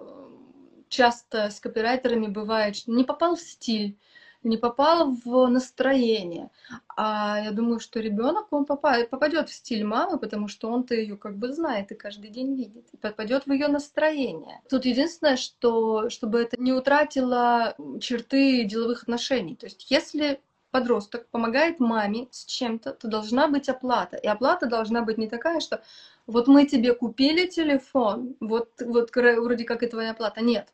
[0.88, 3.98] часто с копирайтерами бывает, что не попал в стиль,
[4.44, 6.50] не попал в настроение.
[6.96, 11.36] А я думаю, что ребенок он попадет в стиль мамы, потому что он-то ее как
[11.36, 14.60] бы знает и каждый день видит, и попадет в ее настроение.
[14.70, 19.56] Тут единственное, что чтобы это не утратило черты деловых отношений.
[19.56, 24.16] То есть если подросток помогает маме с чем-то, то должна быть оплата.
[24.16, 25.82] И оплата должна быть не такая, что
[26.26, 30.40] вот мы тебе купили телефон, вот, вот вроде как и твоя оплата.
[30.40, 30.68] Нет.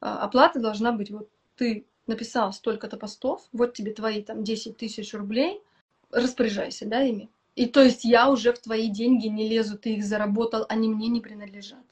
[0.00, 5.14] А, оплата должна быть вот ты написал столько-то постов, вот тебе твои там 10 тысяч
[5.14, 5.62] рублей,
[6.10, 7.28] распоряжайся, да, ими.
[7.56, 11.08] И то есть я уже в твои деньги не лезу, ты их заработал, они мне
[11.08, 11.84] не принадлежат.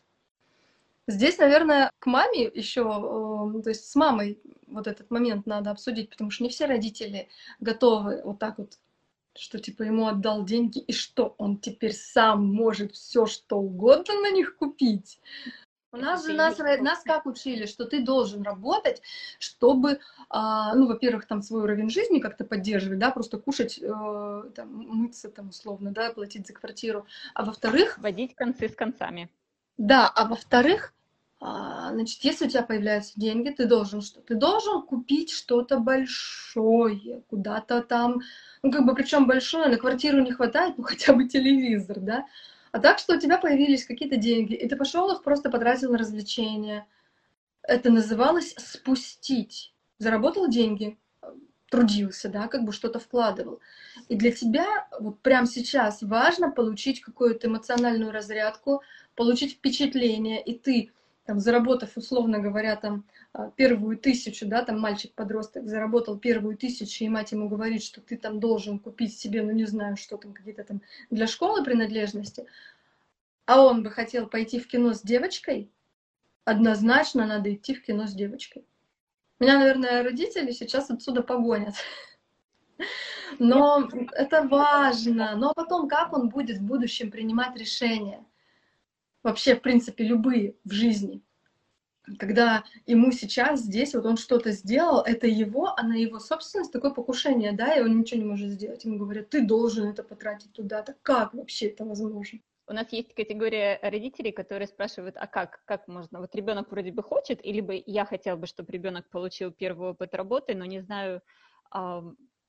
[1.13, 6.31] Здесь, наверное, к маме еще, то есть с мамой вот этот момент надо обсудить, потому
[6.31, 7.29] что не все родители
[7.61, 8.79] готовы вот так вот,
[9.37, 14.31] что типа ему отдал деньги, и что он теперь сам может все что угодно на
[14.31, 15.21] них купить.
[15.95, 19.03] У нас же нас, нас как учили, что ты должен работать,
[19.39, 24.73] чтобы, а, ну, во-первых, там свой уровень жизни как-то поддерживать, да, просто кушать, э, там,
[24.73, 27.05] мыться, там, условно, да, платить за квартиру.
[27.35, 27.99] А во-вторых...
[27.99, 29.29] Водить концы с концами.
[29.77, 30.95] Да, а во-вторых,
[31.43, 34.21] значит, если у тебя появляются деньги, ты должен что?
[34.21, 38.21] Ты должен купить что-то большое, куда-то там,
[38.63, 42.27] ну, как бы, причем большое, на квартиру не хватает, ну, хотя бы телевизор, да,
[42.71, 45.99] а так, что у тебя появились какие-то деньги, и ты пошел их просто потратил на
[45.99, 46.87] развлечения.
[47.63, 49.75] Это называлось спустить.
[49.99, 50.97] Заработал деньги,
[51.71, 53.61] трудился, да, как бы что-то вкладывал.
[54.09, 58.83] И для тебя вот прямо сейчас важно получить какую-то эмоциональную разрядку,
[59.17, 60.93] получить впечатление, и ты,
[61.25, 67.09] там, заработав, условно говоря, там, а, первую тысячу, да, там мальчик-подросток заработал первую тысячу, и
[67.09, 70.65] мать ему говорит, что ты там должен купить себе, ну не знаю, что там, какие-то
[70.65, 72.47] там для школы принадлежности,
[73.47, 75.71] а он бы хотел пойти в кино с девочкой,
[76.45, 78.65] однозначно надо идти в кино с девочкой.
[79.39, 81.75] Меня, наверное, родители сейчас отсюда погонят.
[83.39, 85.35] Но это важно.
[85.37, 88.25] Но потом, как он будет в будущем принимать решения?
[89.23, 91.23] Вообще, в принципе, любые в жизни
[92.19, 96.91] когда ему сейчас здесь вот он что-то сделал, это его, а на его собственность такое
[96.91, 98.85] покушение, да, и он ничего не может сделать.
[98.85, 100.83] Ему говорят, ты должен это потратить туда.
[100.83, 102.41] Так как вообще это возможно?
[102.69, 106.21] У нас есть категория родителей, которые спрашивают, а как, как можно?
[106.21, 110.15] Вот ребенок вроде бы хочет, или бы я хотел бы, чтобы ребенок получил первый опыт
[110.15, 111.23] работы, но не знаю,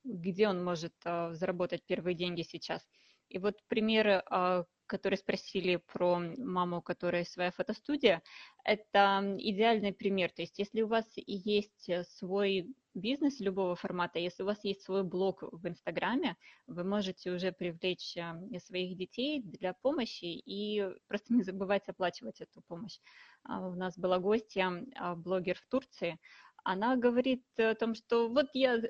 [0.03, 2.85] где он может а, заработать первые деньги сейчас.
[3.29, 8.21] И вот примеры, а, которые спросили про маму, у которой своя фотостудия,
[8.63, 10.31] это идеальный пример.
[10.31, 15.03] То есть если у вас есть свой бизнес любого формата, если у вас есть свой
[15.03, 21.43] блог в Инстаграме, вы можете уже привлечь а, своих детей для помощи и просто не
[21.43, 22.99] забывать оплачивать эту помощь.
[23.43, 24.71] А, у нас была гостья,
[25.15, 26.19] блогер в Турции,
[26.63, 28.81] она говорит о том, что вот я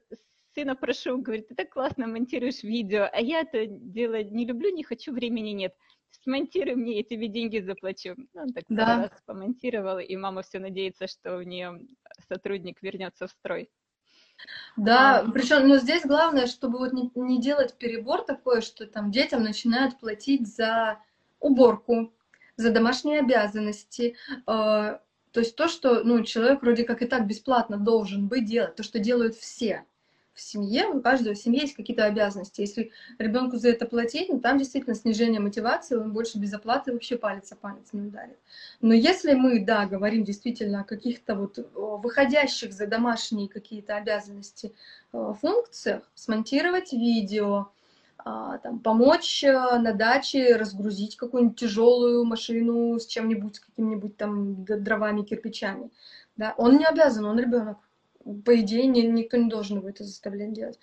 [0.53, 4.83] сына прошу, говорит, ты так классно монтируешь видео, а я это делать не люблю, не
[4.83, 5.75] хочу, времени нет.
[6.23, 8.15] Смонтируй мне, я тебе деньги заплачу.
[8.33, 9.09] Ну, он так да.
[9.09, 11.81] раз помонтировал, и мама все надеется, что у нее
[12.29, 13.69] сотрудник вернется в строй.
[14.77, 19.11] Да, а, причем, ну, здесь главное, чтобы вот не, не делать перебор такой, что там
[19.11, 20.99] детям начинают платить за
[21.39, 22.13] уборку,
[22.55, 27.77] за домашние обязанности, э, то есть то, что, ну, человек вроде как и так бесплатно
[27.77, 29.85] должен быть делать, то, что делают все
[30.33, 32.61] в семье, у каждого в семье есть какие-то обязанности.
[32.61, 37.17] Если ребенку за это платить, ну, там действительно снижение мотивации, он больше без оплаты вообще
[37.17, 38.37] палец о палец не ударит.
[38.81, 44.73] Но если мы, да, говорим действительно о каких-то вот выходящих за домашние какие-то обязанности
[45.11, 47.69] функциях, смонтировать видео,
[48.25, 54.63] а, там, помочь э, на даче разгрузить какую-нибудь тяжелую машину с чем-нибудь, с какими-нибудь там
[54.63, 55.91] дровами, кирпичами.
[56.37, 56.53] Да?
[56.57, 57.79] Он не обязан, он ребенок
[58.45, 60.79] по идее, ни, никто не должен его это заставлять делать.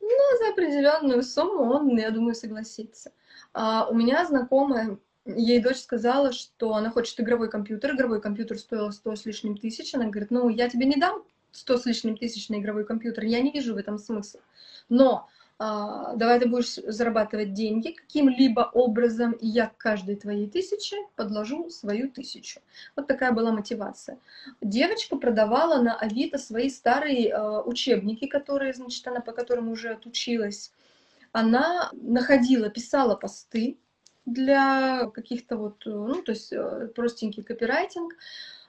[0.00, 3.12] Но за определенную сумму он, я думаю, согласится.
[3.52, 7.94] А у меня знакомая, ей дочь сказала, что она хочет игровой компьютер.
[7.94, 9.94] Игровой компьютер стоил 100 с лишним тысяч.
[9.94, 11.22] Она говорит, ну, я тебе не дам
[11.56, 14.40] 100 с лишним тысяч на игровой компьютер, я не вижу в этом смысла.
[14.88, 21.70] Но давай ты будешь зарабатывать деньги каким-либо образом, и я к каждой твоей тысяче подложу
[21.70, 22.60] свою тысячу.
[22.94, 24.18] Вот такая была мотивация.
[24.60, 30.72] Девочка продавала на Авито свои старые а, учебники, которые, значит, она по которым уже отучилась.
[31.32, 33.78] Она находила, писала посты
[34.26, 38.14] для каких-то вот, ну, то есть э, простенький копирайтинг,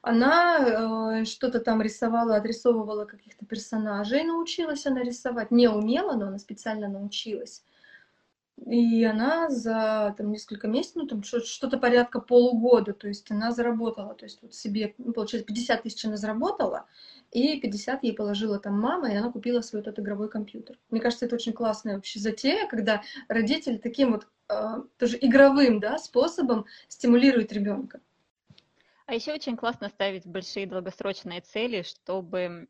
[0.08, 5.52] Она э, что-то там рисовала, отрисовывала каких-то персонажей, научилась она рисовать.
[5.52, 7.62] Не умела, но она специально научилась.
[8.66, 14.16] И она за там, несколько месяцев, ну там что-то порядка полугода, то есть она заработала,
[14.16, 16.86] то есть вот себе, ну, получается, 50 тысяч она заработала,
[17.32, 20.80] и 50 ей положила там мама, и она купила свой этот игровой компьютер.
[20.90, 25.98] Мне кажется, это очень классная вообще затея, когда родители таким вот э, тоже игровым да,
[25.98, 28.00] способом стимулируют ребенка.
[29.08, 32.68] А еще очень классно ставить большие долгосрочные цели, чтобы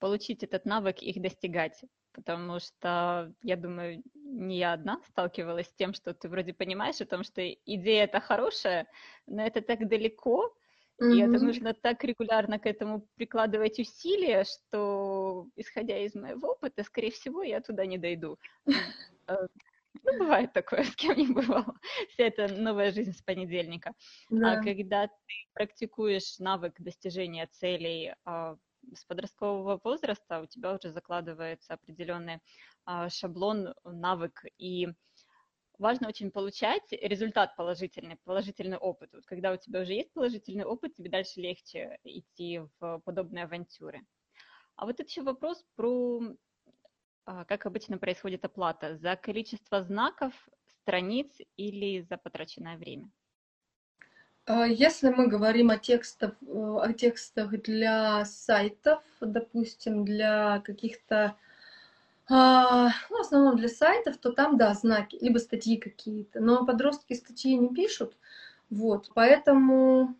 [0.00, 1.80] получить этот навык их достигать
[2.14, 7.06] потому что, я думаю, не я одна сталкивалась с тем, что ты вроде понимаешь о
[7.06, 8.86] том, что идея это хорошая,
[9.26, 10.54] но это так далеко,
[11.02, 11.12] mm-hmm.
[11.12, 17.10] и это нужно так регулярно к этому прикладывать усилия, что, исходя из моего опыта, скорее
[17.10, 18.38] всего, я туда не дойду.
[20.04, 21.74] Ну, бывает такое, с кем не бывало.
[22.10, 23.90] Вся эта новая жизнь с понедельника.
[24.30, 24.52] А да.
[24.52, 28.56] А когда ты практикуешь навык достижения целей а,
[28.92, 32.40] с подросткового возраста у тебя уже закладывается определенный
[32.84, 34.88] а, шаблон, навык, и
[35.78, 39.10] важно очень получать результат положительный, положительный опыт.
[39.12, 44.02] Вот когда у тебя уже есть положительный опыт, тебе дальше легче идти в подобные авантюры.
[44.76, 46.20] А вот это еще вопрос про,
[47.24, 50.32] как обычно происходит оплата, за количество знаков,
[50.82, 53.10] страниц или за потраченное время.
[54.46, 61.36] А если мы говорим о текстах, э, о текстах для сайтов, допустим, для каких-то,
[62.28, 66.40] а, ну, в основном для сайтов, то там, да, знаки, либо статьи какие-то.
[66.40, 68.16] Но подростки статьи не пишут,
[68.68, 70.14] вот, поэтому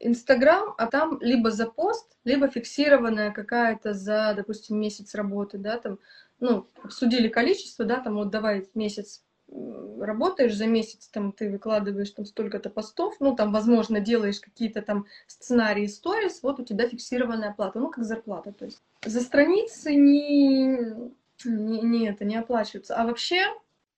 [0.00, 5.98] Инстаграм, а там либо за пост, либо фиксированная какая-то за, допустим, месяц работы, да, там,
[6.40, 9.22] ну, обсудили количество, да, там, вот давай месяц
[10.00, 15.06] работаешь за месяц, там ты выкладываешь там столько-то постов, ну там, возможно, делаешь какие-то там
[15.26, 20.68] сценарии, сторис, вот у тебя фиксированная оплата, ну как зарплата, то есть за страницы не,
[21.44, 22.96] не, не это не оплачивается.
[22.96, 23.42] А вообще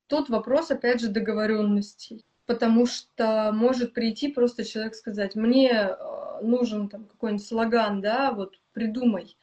[0.07, 5.97] тут вопрос, опять же, договоренностей, потому что может прийти просто человек сказать, мне э,
[6.43, 9.37] нужен там какой-нибудь слоган, да, вот придумай.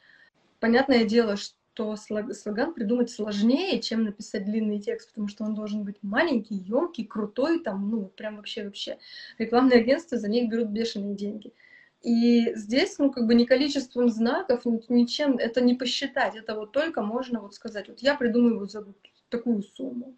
[0.60, 5.98] Понятное дело, что слоган придумать сложнее, чем написать длинный текст, потому что он должен быть
[6.02, 8.98] маленький, емкий, крутой, там, ну, прям вообще-вообще.
[9.38, 11.54] Рекламные агентства за них берут бешеные деньги.
[12.02, 16.36] И здесь, ну, как бы не количеством знаков, ничем это не посчитать.
[16.36, 18.86] Это вот только можно вот сказать, вот я придумаю вот за
[19.30, 20.16] такую сумму.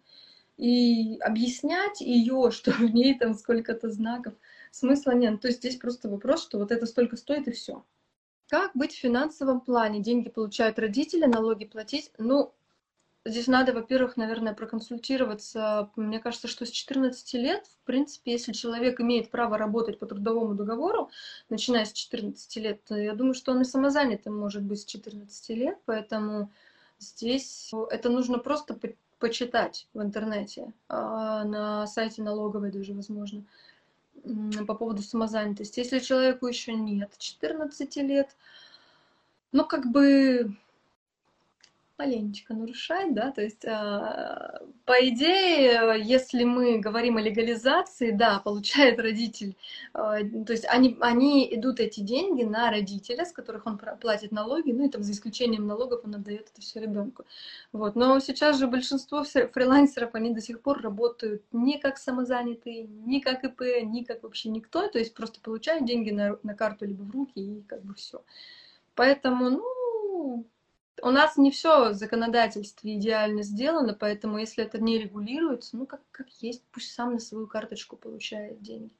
[0.62, 4.34] И объяснять ее, что в ней там сколько-то знаков,
[4.70, 5.40] смысла нет.
[5.40, 7.84] То есть здесь просто вопрос, что вот это столько стоит и все.
[8.48, 10.00] Как быть в финансовом плане?
[10.00, 12.12] Деньги получают родители, налоги платить.
[12.16, 12.54] Ну,
[13.24, 15.90] здесь надо, во-первых, наверное, проконсультироваться.
[15.96, 20.54] Мне кажется, что с 14 лет, в принципе, если человек имеет право работать по трудовому
[20.54, 21.10] договору,
[21.48, 25.48] начиная с 14 лет, то я думаю, что он и самозанятым может быть с 14
[25.56, 26.52] лет, поэтому
[27.00, 28.78] здесь это нужно просто
[29.22, 33.44] почитать в интернете, а на сайте налоговой даже, возможно
[34.66, 35.78] по поводу самозанятости.
[35.78, 38.36] Если человеку еще нет 14 лет,
[39.52, 40.56] ну, как бы
[42.02, 43.68] маленечко нарушать, да, то есть, э,
[44.84, 49.56] по идее, если мы говорим о легализации, да, получает родитель,
[49.94, 49.98] э,
[50.46, 54.86] то есть они, они идут эти деньги на родителя, с которых он платит налоги, ну
[54.86, 57.24] и там за исключением налогов он отдает это все ребенку.
[57.72, 57.94] Вот.
[57.94, 63.44] Но сейчас же большинство фрилансеров, они до сих пор работают не как самозанятые, не как
[63.44, 67.10] ИП, не как вообще никто, то есть просто получают деньги на, на карту либо в
[67.10, 68.24] руки и как бы все.
[68.94, 70.46] Поэтому, ну,
[71.02, 76.00] у нас не все в законодательстве идеально сделано, поэтому если это не регулируется, ну как,
[76.12, 78.92] как есть, пусть сам на свою карточку получает деньги.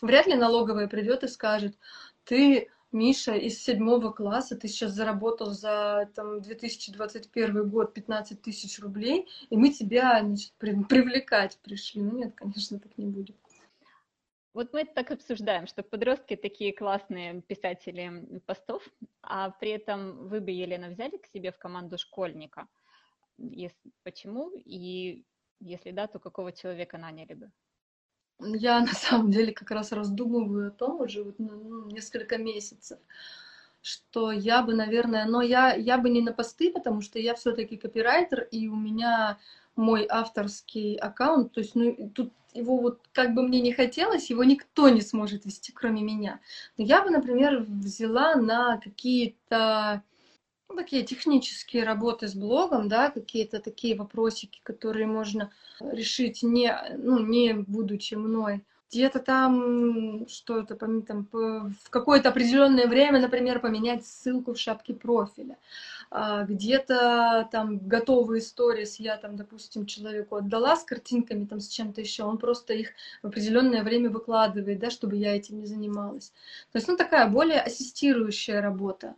[0.00, 1.76] Вряд ли налоговая придет и скажет,
[2.24, 9.28] ты, Миша, из седьмого класса, ты сейчас заработал за там, 2021 год 15 тысяч рублей,
[9.50, 12.00] и мы тебя значит, привлекать пришли.
[12.00, 13.36] Ну нет, конечно, так не будет.
[14.52, 18.82] Вот мы так обсуждаем, что подростки такие классные писатели постов,
[19.22, 22.66] а при этом вы бы, Елена, взяли к себе в команду школьника?
[23.38, 24.50] Если, почему?
[24.64, 25.24] И
[25.60, 27.50] если да, то какого человека наняли бы?
[28.40, 32.98] Я на самом деле как раз раздумываю о том уже вот, ну, ну несколько месяцев,
[33.82, 37.76] что я бы, наверное, но я, я бы не на посты, потому что я все-таки
[37.76, 39.38] копирайтер, и у меня
[39.80, 44.44] мой авторский аккаунт, то есть, ну, тут его вот как бы мне не хотелось, его
[44.44, 46.40] никто не сможет вести, кроме меня.
[46.76, 50.02] Но я бы, например, взяла на какие-то
[50.68, 55.50] ну, такие технические работы с блогом, да, какие-то такие вопросики, которые можно
[55.80, 58.62] решить не, ну, не будучи мной.
[58.92, 65.56] где-то там что-то там, в какое-то определенное время, например, поменять ссылку в шапке профиля.
[66.12, 72.00] А, где-то там готовые сторис я там, допустим, человеку отдала с картинками, там, с чем-то
[72.00, 72.90] еще, он просто их
[73.22, 76.32] в определенное время выкладывает, да, чтобы я этим не занималась.
[76.72, 79.14] То есть, ну, такая более ассистирующая работа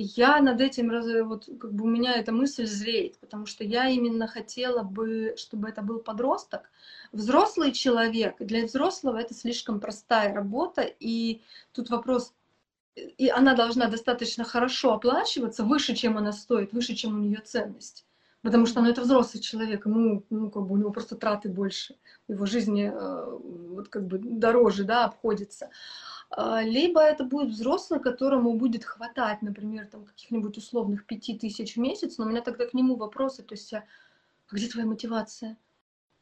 [0.00, 0.90] я над этим,
[1.26, 5.68] вот как бы у меня эта мысль зреет, потому что я именно хотела бы, чтобы
[5.68, 6.70] это был подросток.
[7.10, 11.40] Взрослый человек, для взрослого это слишком простая работа, и
[11.72, 12.32] тут вопрос,
[13.18, 18.04] и она должна достаточно хорошо оплачиваться, выше, чем она стоит, выше, чем у нее ценность.
[18.42, 21.96] Потому что ну, это взрослый человек, ему, ну, как бы, у него просто траты больше,
[22.28, 23.38] его жизни э,
[23.74, 25.70] вот, как бы дороже да, обходится.
[26.30, 31.80] А, либо это будет взрослый, которому будет хватать, например, там каких-нибудь условных пяти тысяч в
[31.80, 33.84] месяц, но у меня тогда к нему вопросы, то есть, а
[34.50, 35.56] где твоя мотивация?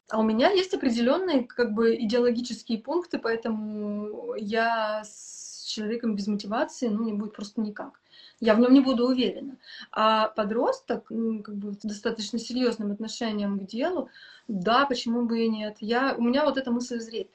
[0.09, 5.36] А у меня есть определенные как бы идеологические пункты, поэтому я с
[5.67, 8.01] человеком без мотивации, ну, не будет просто никак.
[8.41, 9.57] Я в нем не буду уверена.
[9.93, 14.11] А подросток, ну, как бы, с достаточно серьезным отношением к делу,
[14.49, 15.77] да, почему бы и нет.
[15.81, 17.31] Я, у меня вот эта мысль зреет.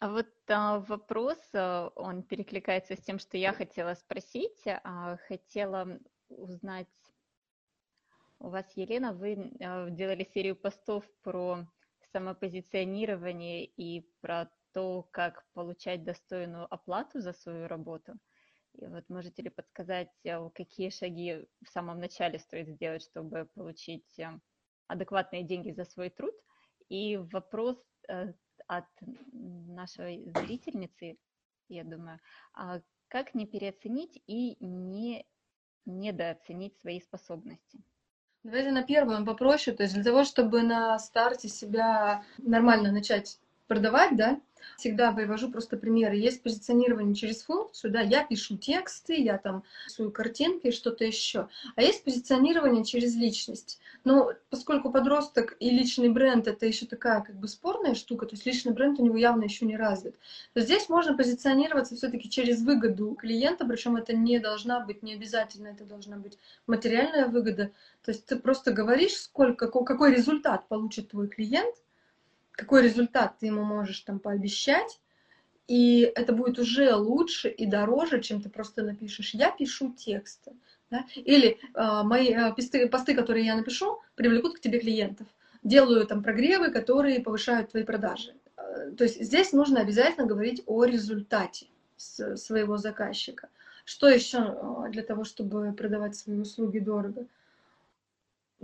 [0.00, 4.62] А вот а, вопрос, а, он перекликается с тем, что я хотела спросить.
[4.66, 5.98] А, хотела
[6.28, 6.88] узнать
[8.38, 11.64] у вас, Елена, вы а, делали серию постов про
[12.12, 18.14] самопозиционирование и про то, как получать достойную оплату за свою работу.
[18.74, 24.18] И вот можете ли подсказать, а, какие шаги в самом начале стоит сделать, чтобы получить
[24.20, 24.38] а,
[24.88, 26.34] адекватные деньги за свой труд?
[26.88, 28.32] И вопрос э,
[28.66, 28.84] от
[29.32, 31.16] нашей зрительницы,
[31.68, 32.20] я думаю,
[32.52, 35.24] а как не переоценить и не
[35.84, 37.82] недооценить свои способности?
[38.42, 39.76] Давайте на первом попроще.
[39.76, 44.40] То есть для того, чтобы на старте себя нормально начать продавать, да,
[44.76, 46.16] всегда вывожу просто примеры.
[46.16, 51.48] Есть позиционирование через функцию, да, я пишу тексты, я там рисую картинки что-то еще.
[51.76, 53.80] А есть позиционирование через личность.
[54.04, 58.46] Но поскольку подросток и личный бренд это еще такая как бы спорная штука, то есть
[58.46, 60.16] личный бренд у него явно еще не развит,
[60.54, 65.68] то здесь можно позиционироваться все-таки через выгоду клиента, причем это не должна быть, не обязательно
[65.68, 67.70] это должна быть материальная выгода.
[68.04, 71.74] То есть ты просто говоришь, сколько, какой результат получит твой клиент,
[72.52, 75.00] какой результат ты ему можешь там пообещать,
[75.68, 79.34] и это будет уже лучше и дороже, чем ты просто напишешь.
[79.34, 80.52] Я пишу тексты.
[80.90, 81.06] Да?
[81.14, 85.26] Или э, мои э, посты, посты, которые я напишу, привлекут к тебе клиентов.
[85.62, 88.34] Делаю там прогревы, которые повышают твои продажи.
[88.56, 93.48] Э, то есть здесь нужно обязательно говорить о результате своего заказчика.
[93.84, 97.26] Что еще э, для того, чтобы продавать свои услуги дорого?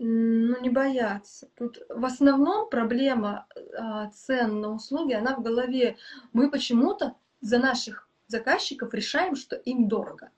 [0.00, 1.48] Ну, не бояться.
[1.56, 5.96] Тут в основном проблема а, цен на услуги, она в голове.
[6.32, 10.30] Мы почему-то за наших заказчиков решаем, что им дорого.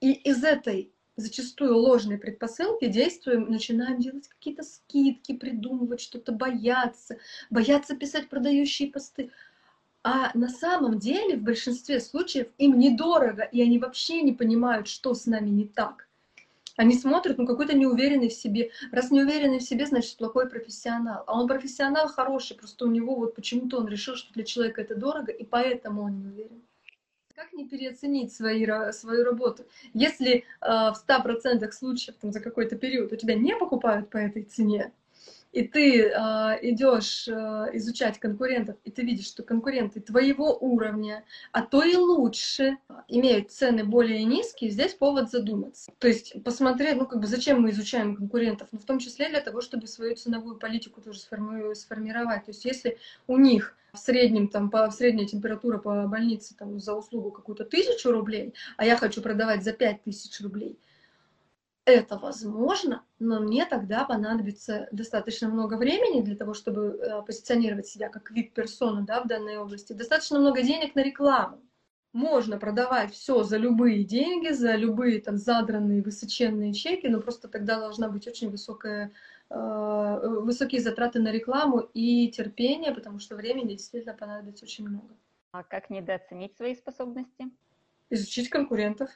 [0.00, 7.94] И из этой зачастую ложной предпосылки действуем, начинаем делать какие-то скидки, придумывать что-то, бояться, бояться
[7.94, 9.30] писать продающие посты.
[10.02, 15.14] А на самом деле в большинстве случаев им недорого, и они вообще не понимают, что
[15.14, 16.05] с нами не так.
[16.76, 18.70] Они смотрят, ну какой-то неуверенный в себе.
[18.92, 21.24] Раз неуверенный в себе, значит плохой профессионал.
[21.26, 24.94] А он профессионал хороший, просто у него вот почему-то он решил, что для человека это
[24.94, 26.62] дорого, и поэтому он не уверен.
[27.34, 29.66] Как не переоценить свои, свою работу?
[29.92, 34.42] Если э, в 100% случаев там, за какой-то период у тебя не покупают по этой
[34.42, 34.92] цене,
[35.56, 36.12] и ты э,
[36.60, 37.32] идешь э,
[37.72, 42.76] изучать конкурентов, и ты видишь, что конкуренты твоего уровня, а то и лучше,
[43.08, 45.90] имеют цены более низкие, здесь повод задуматься.
[45.98, 49.40] То есть посмотреть, ну как бы зачем мы изучаем конкурентов, ну в том числе для
[49.40, 52.44] того, чтобы свою ценовую политику тоже сформи сформировать.
[52.44, 56.92] То есть если у них в среднем там по средняя температура по больнице там за
[56.92, 60.78] услугу какую-то тысячу рублей, а я хочу продавать за пять тысяч рублей,
[61.86, 68.08] это возможно, но мне тогда понадобится достаточно много времени для того, чтобы э, позиционировать себя
[68.08, 69.92] как вид персоны да, в данной области.
[69.92, 71.60] Достаточно много денег на рекламу.
[72.12, 77.78] Можно продавать все за любые деньги, за любые там задранные высоченные чеки, но просто тогда
[77.78, 79.12] должна быть очень высокая,
[79.48, 85.14] э, высокие затраты на рекламу и терпение, потому что времени действительно понадобится очень много.
[85.52, 87.48] А как недооценить свои способности?
[88.10, 89.08] Изучить конкурентов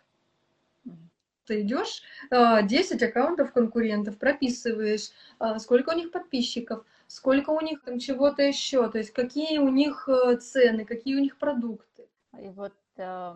[1.51, 7.83] ты идешь, 10 а, аккаунтов конкурентов, прописываешь, а, сколько у них подписчиков, сколько у них
[7.83, 12.09] там чего-то еще, то есть какие у них э, цены, какие у них продукты.
[12.41, 13.35] И вот э,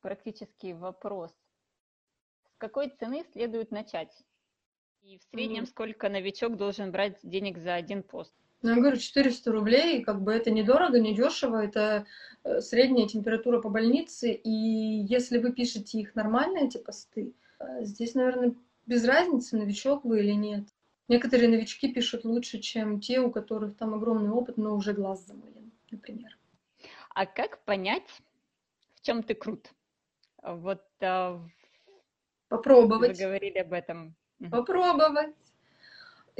[0.00, 1.32] практический вопрос.
[2.52, 4.14] С какой цены следует начать?
[5.02, 5.70] И в среднем mm-hmm.
[5.70, 8.32] сколько новичок должен брать денег за один пост?
[8.62, 12.06] Ну, я говорю, 400 рублей, как бы это недорого, недешево, это
[12.42, 18.14] э, средняя температура по больнице, и если вы пишете их нормально, эти посты, э, здесь,
[18.14, 18.54] наверное,
[18.86, 20.64] без разницы, новичок вы или нет.
[21.06, 25.70] Некоторые новички пишут лучше, чем те, у которых там огромный опыт, но уже глаз замылен,
[25.90, 26.36] например.
[27.14, 28.08] А как понять,
[28.94, 29.70] в чем ты крут?
[30.42, 31.40] Вот а,
[32.48, 33.16] попробовать.
[33.18, 34.14] Вы говорили об этом.
[34.50, 35.34] Попробовать.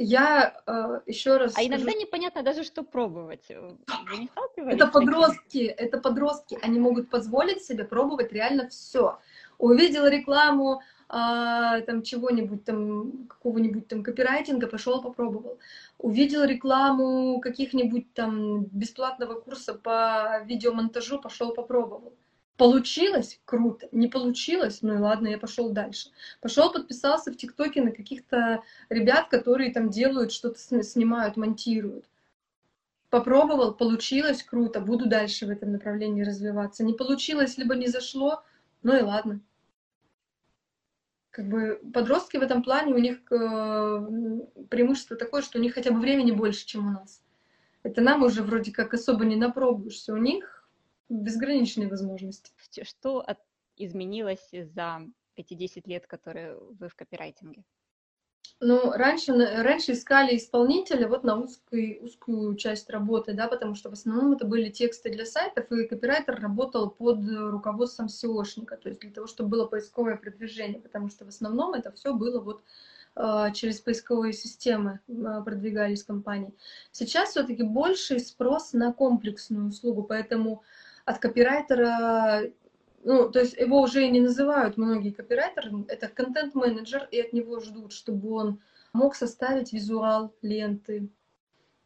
[0.01, 1.51] Я э, еще раз.
[1.51, 1.67] А скажу...
[1.67, 3.49] иногда непонятно даже, что пробовать.
[3.49, 4.29] Вы не
[4.71, 6.57] Это подростки, это подростки.
[6.61, 9.19] Они могут позволить себе пробовать реально все.
[9.57, 15.59] Увидела рекламу а, там чего-нибудь там, какого-нибудь там копирайтинга, пошел попробовал.
[15.97, 22.13] Увидел рекламу каких-нибудь там бесплатного курса по видеомонтажу, пошел попробовал.
[22.59, 23.39] Получилось?
[23.45, 23.87] Круто.
[23.93, 24.79] Не получилось?
[24.81, 26.09] Ну и ладно, я пошел дальше.
[26.41, 32.03] Пошел, подписался в ТикТоке на каких-то ребят, которые там делают, что-то снимают, монтируют.
[33.09, 36.83] Попробовал, получилось, круто, буду дальше в этом направлении развиваться.
[36.83, 38.43] Не получилось, либо не зашло,
[38.83, 39.39] ну и ладно
[41.31, 44.07] как бы подростки в этом плане, у них э,
[44.69, 47.23] преимущество такое, что у них хотя бы времени больше, чем у нас.
[47.83, 50.58] Это нам уже вроде как особо не напробуешься, у них
[51.09, 52.51] безграничные возможности.
[52.83, 53.39] Что от...
[53.75, 55.01] изменилось за
[55.35, 57.63] эти 10 лет, которые вы в копирайтинге?
[58.61, 63.93] Ну, раньше, раньше искали исполнителя вот на узкую, узкую часть работы, да, потому что в
[63.93, 69.11] основном это были тексты для сайтов, и копирайтер работал под руководством SEOшника, то есть для
[69.11, 72.61] того, чтобы было поисковое продвижение, потому что в основном это все было вот
[73.15, 76.53] э, через поисковые системы э, продвигались компании.
[76.91, 80.63] Сейчас все-таки больший спрос на комплексную услугу, поэтому
[81.09, 82.51] от копирайтера
[83.03, 87.93] ну, то есть его уже не называют многие копирайтеры, это контент-менеджер, и от него ждут,
[87.93, 88.59] чтобы он
[88.91, 91.09] мог составить визуал ленты,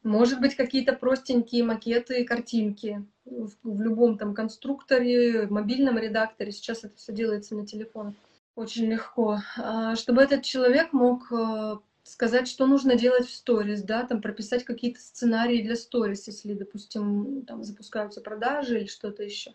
[0.01, 6.51] может быть, какие-то простенькие макеты, картинки в, в любом там конструкторе, мобильном редакторе.
[6.51, 8.15] Сейчас это все делается на телефонах
[8.55, 9.39] очень легко.
[9.57, 14.63] А, чтобы этот человек мог э, сказать, что нужно делать в сторис, да, там прописать
[14.63, 19.53] какие-то сценарии для сторис, если, допустим, там запускаются продажи или что-то еще.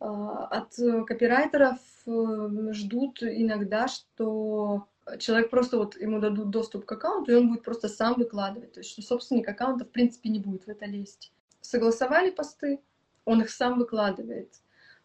[0.00, 0.74] А, от
[1.06, 7.48] копирайтеров э, ждут иногда, что человек просто вот ему дадут доступ к аккаунту, и он
[7.48, 8.72] будет просто сам выкладывать.
[8.72, 11.32] То есть, что собственник аккаунта, в принципе, не будет в это лезть.
[11.60, 12.80] Согласовали посты,
[13.24, 14.54] он их сам выкладывает.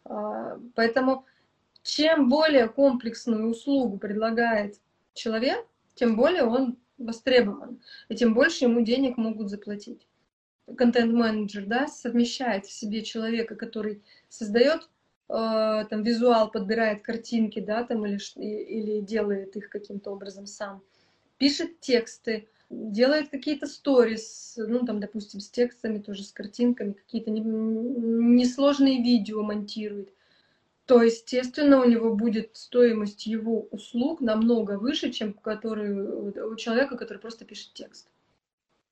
[0.04, 1.26] А, поэтому
[1.82, 4.76] чем более комплексную услугу предлагает
[5.14, 5.66] человек,
[6.00, 10.06] тем более он востребован, и тем больше ему денег могут заплатить.
[10.74, 14.88] Контент-менеджер, да, совмещает в себе человека, который создает
[15.28, 20.82] э, там визуал, подбирает картинки, да, там или, или делает их каким-то образом сам,
[21.36, 29.02] пишет тексты, делает какие-то сторис, ну, там, допустим, с текстами, тоже с картинками, какие-то несложные
[29.02, 30.14] видео монтирует,
[30.90, 37.18] то, естественно, у него будет стоимость его услуг намного выше, чем который, у человека, который
[37.18, 38.10] просто пишет текст.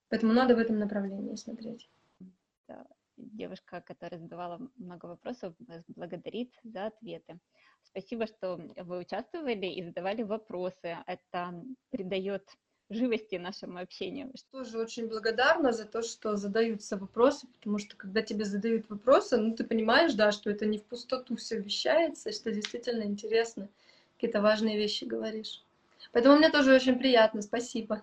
[0.09, 1.91] Поэтому надо в этом направлении смотреть.
[3.17, 5.57] Девушка, которая задавала много вопросов,
[5.89, 7.41] благодарит за ответы.
[7.83, 10.99] Спасибо, что вы участвовали и задавали вопросы.
[11.05, 12.49] Это придает
[12.91, 14.32] живости нашему общению.
[14.51, 19.55] Тоже очень благодарна за то, что задаются вопросы, потому что когда тебе задают вопросы, ну
[19.55, 23.68] ты понимаешь, да, что это не в пустоту все вещается, что действительно интересно,
[24.16, 25.62] какие-то важные вещи говоришь.
[26.12, 28.03] Поэтому мне тоже очень приятно, спасибо.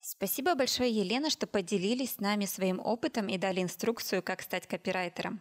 [0.00, 5.40] Спасибо большое, Елена, что поделились с нами своим опытом и дали инструкцию, как стать копирайтером.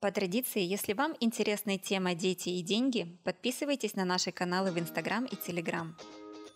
[0.00, 5.24] По традиции, если вам интересна тема «Дети и деньги», подписывайтесь на наши каналы в Инстаграм
[5.24, 5.96] и Телеграм.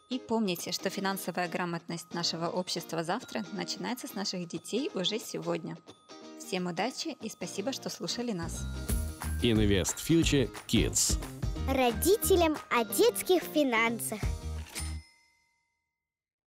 [0.08, 5.76] И помните, что финансовая грамотность нашего общества завтра начинается с наших детей уже сегодня.
[6.38, 8.60] Всем удачи и спасибо, что слушали нас.
[9.42, 11.18] Invest Future Kids.
[11.68, 14.20] Родителям о детских финансах.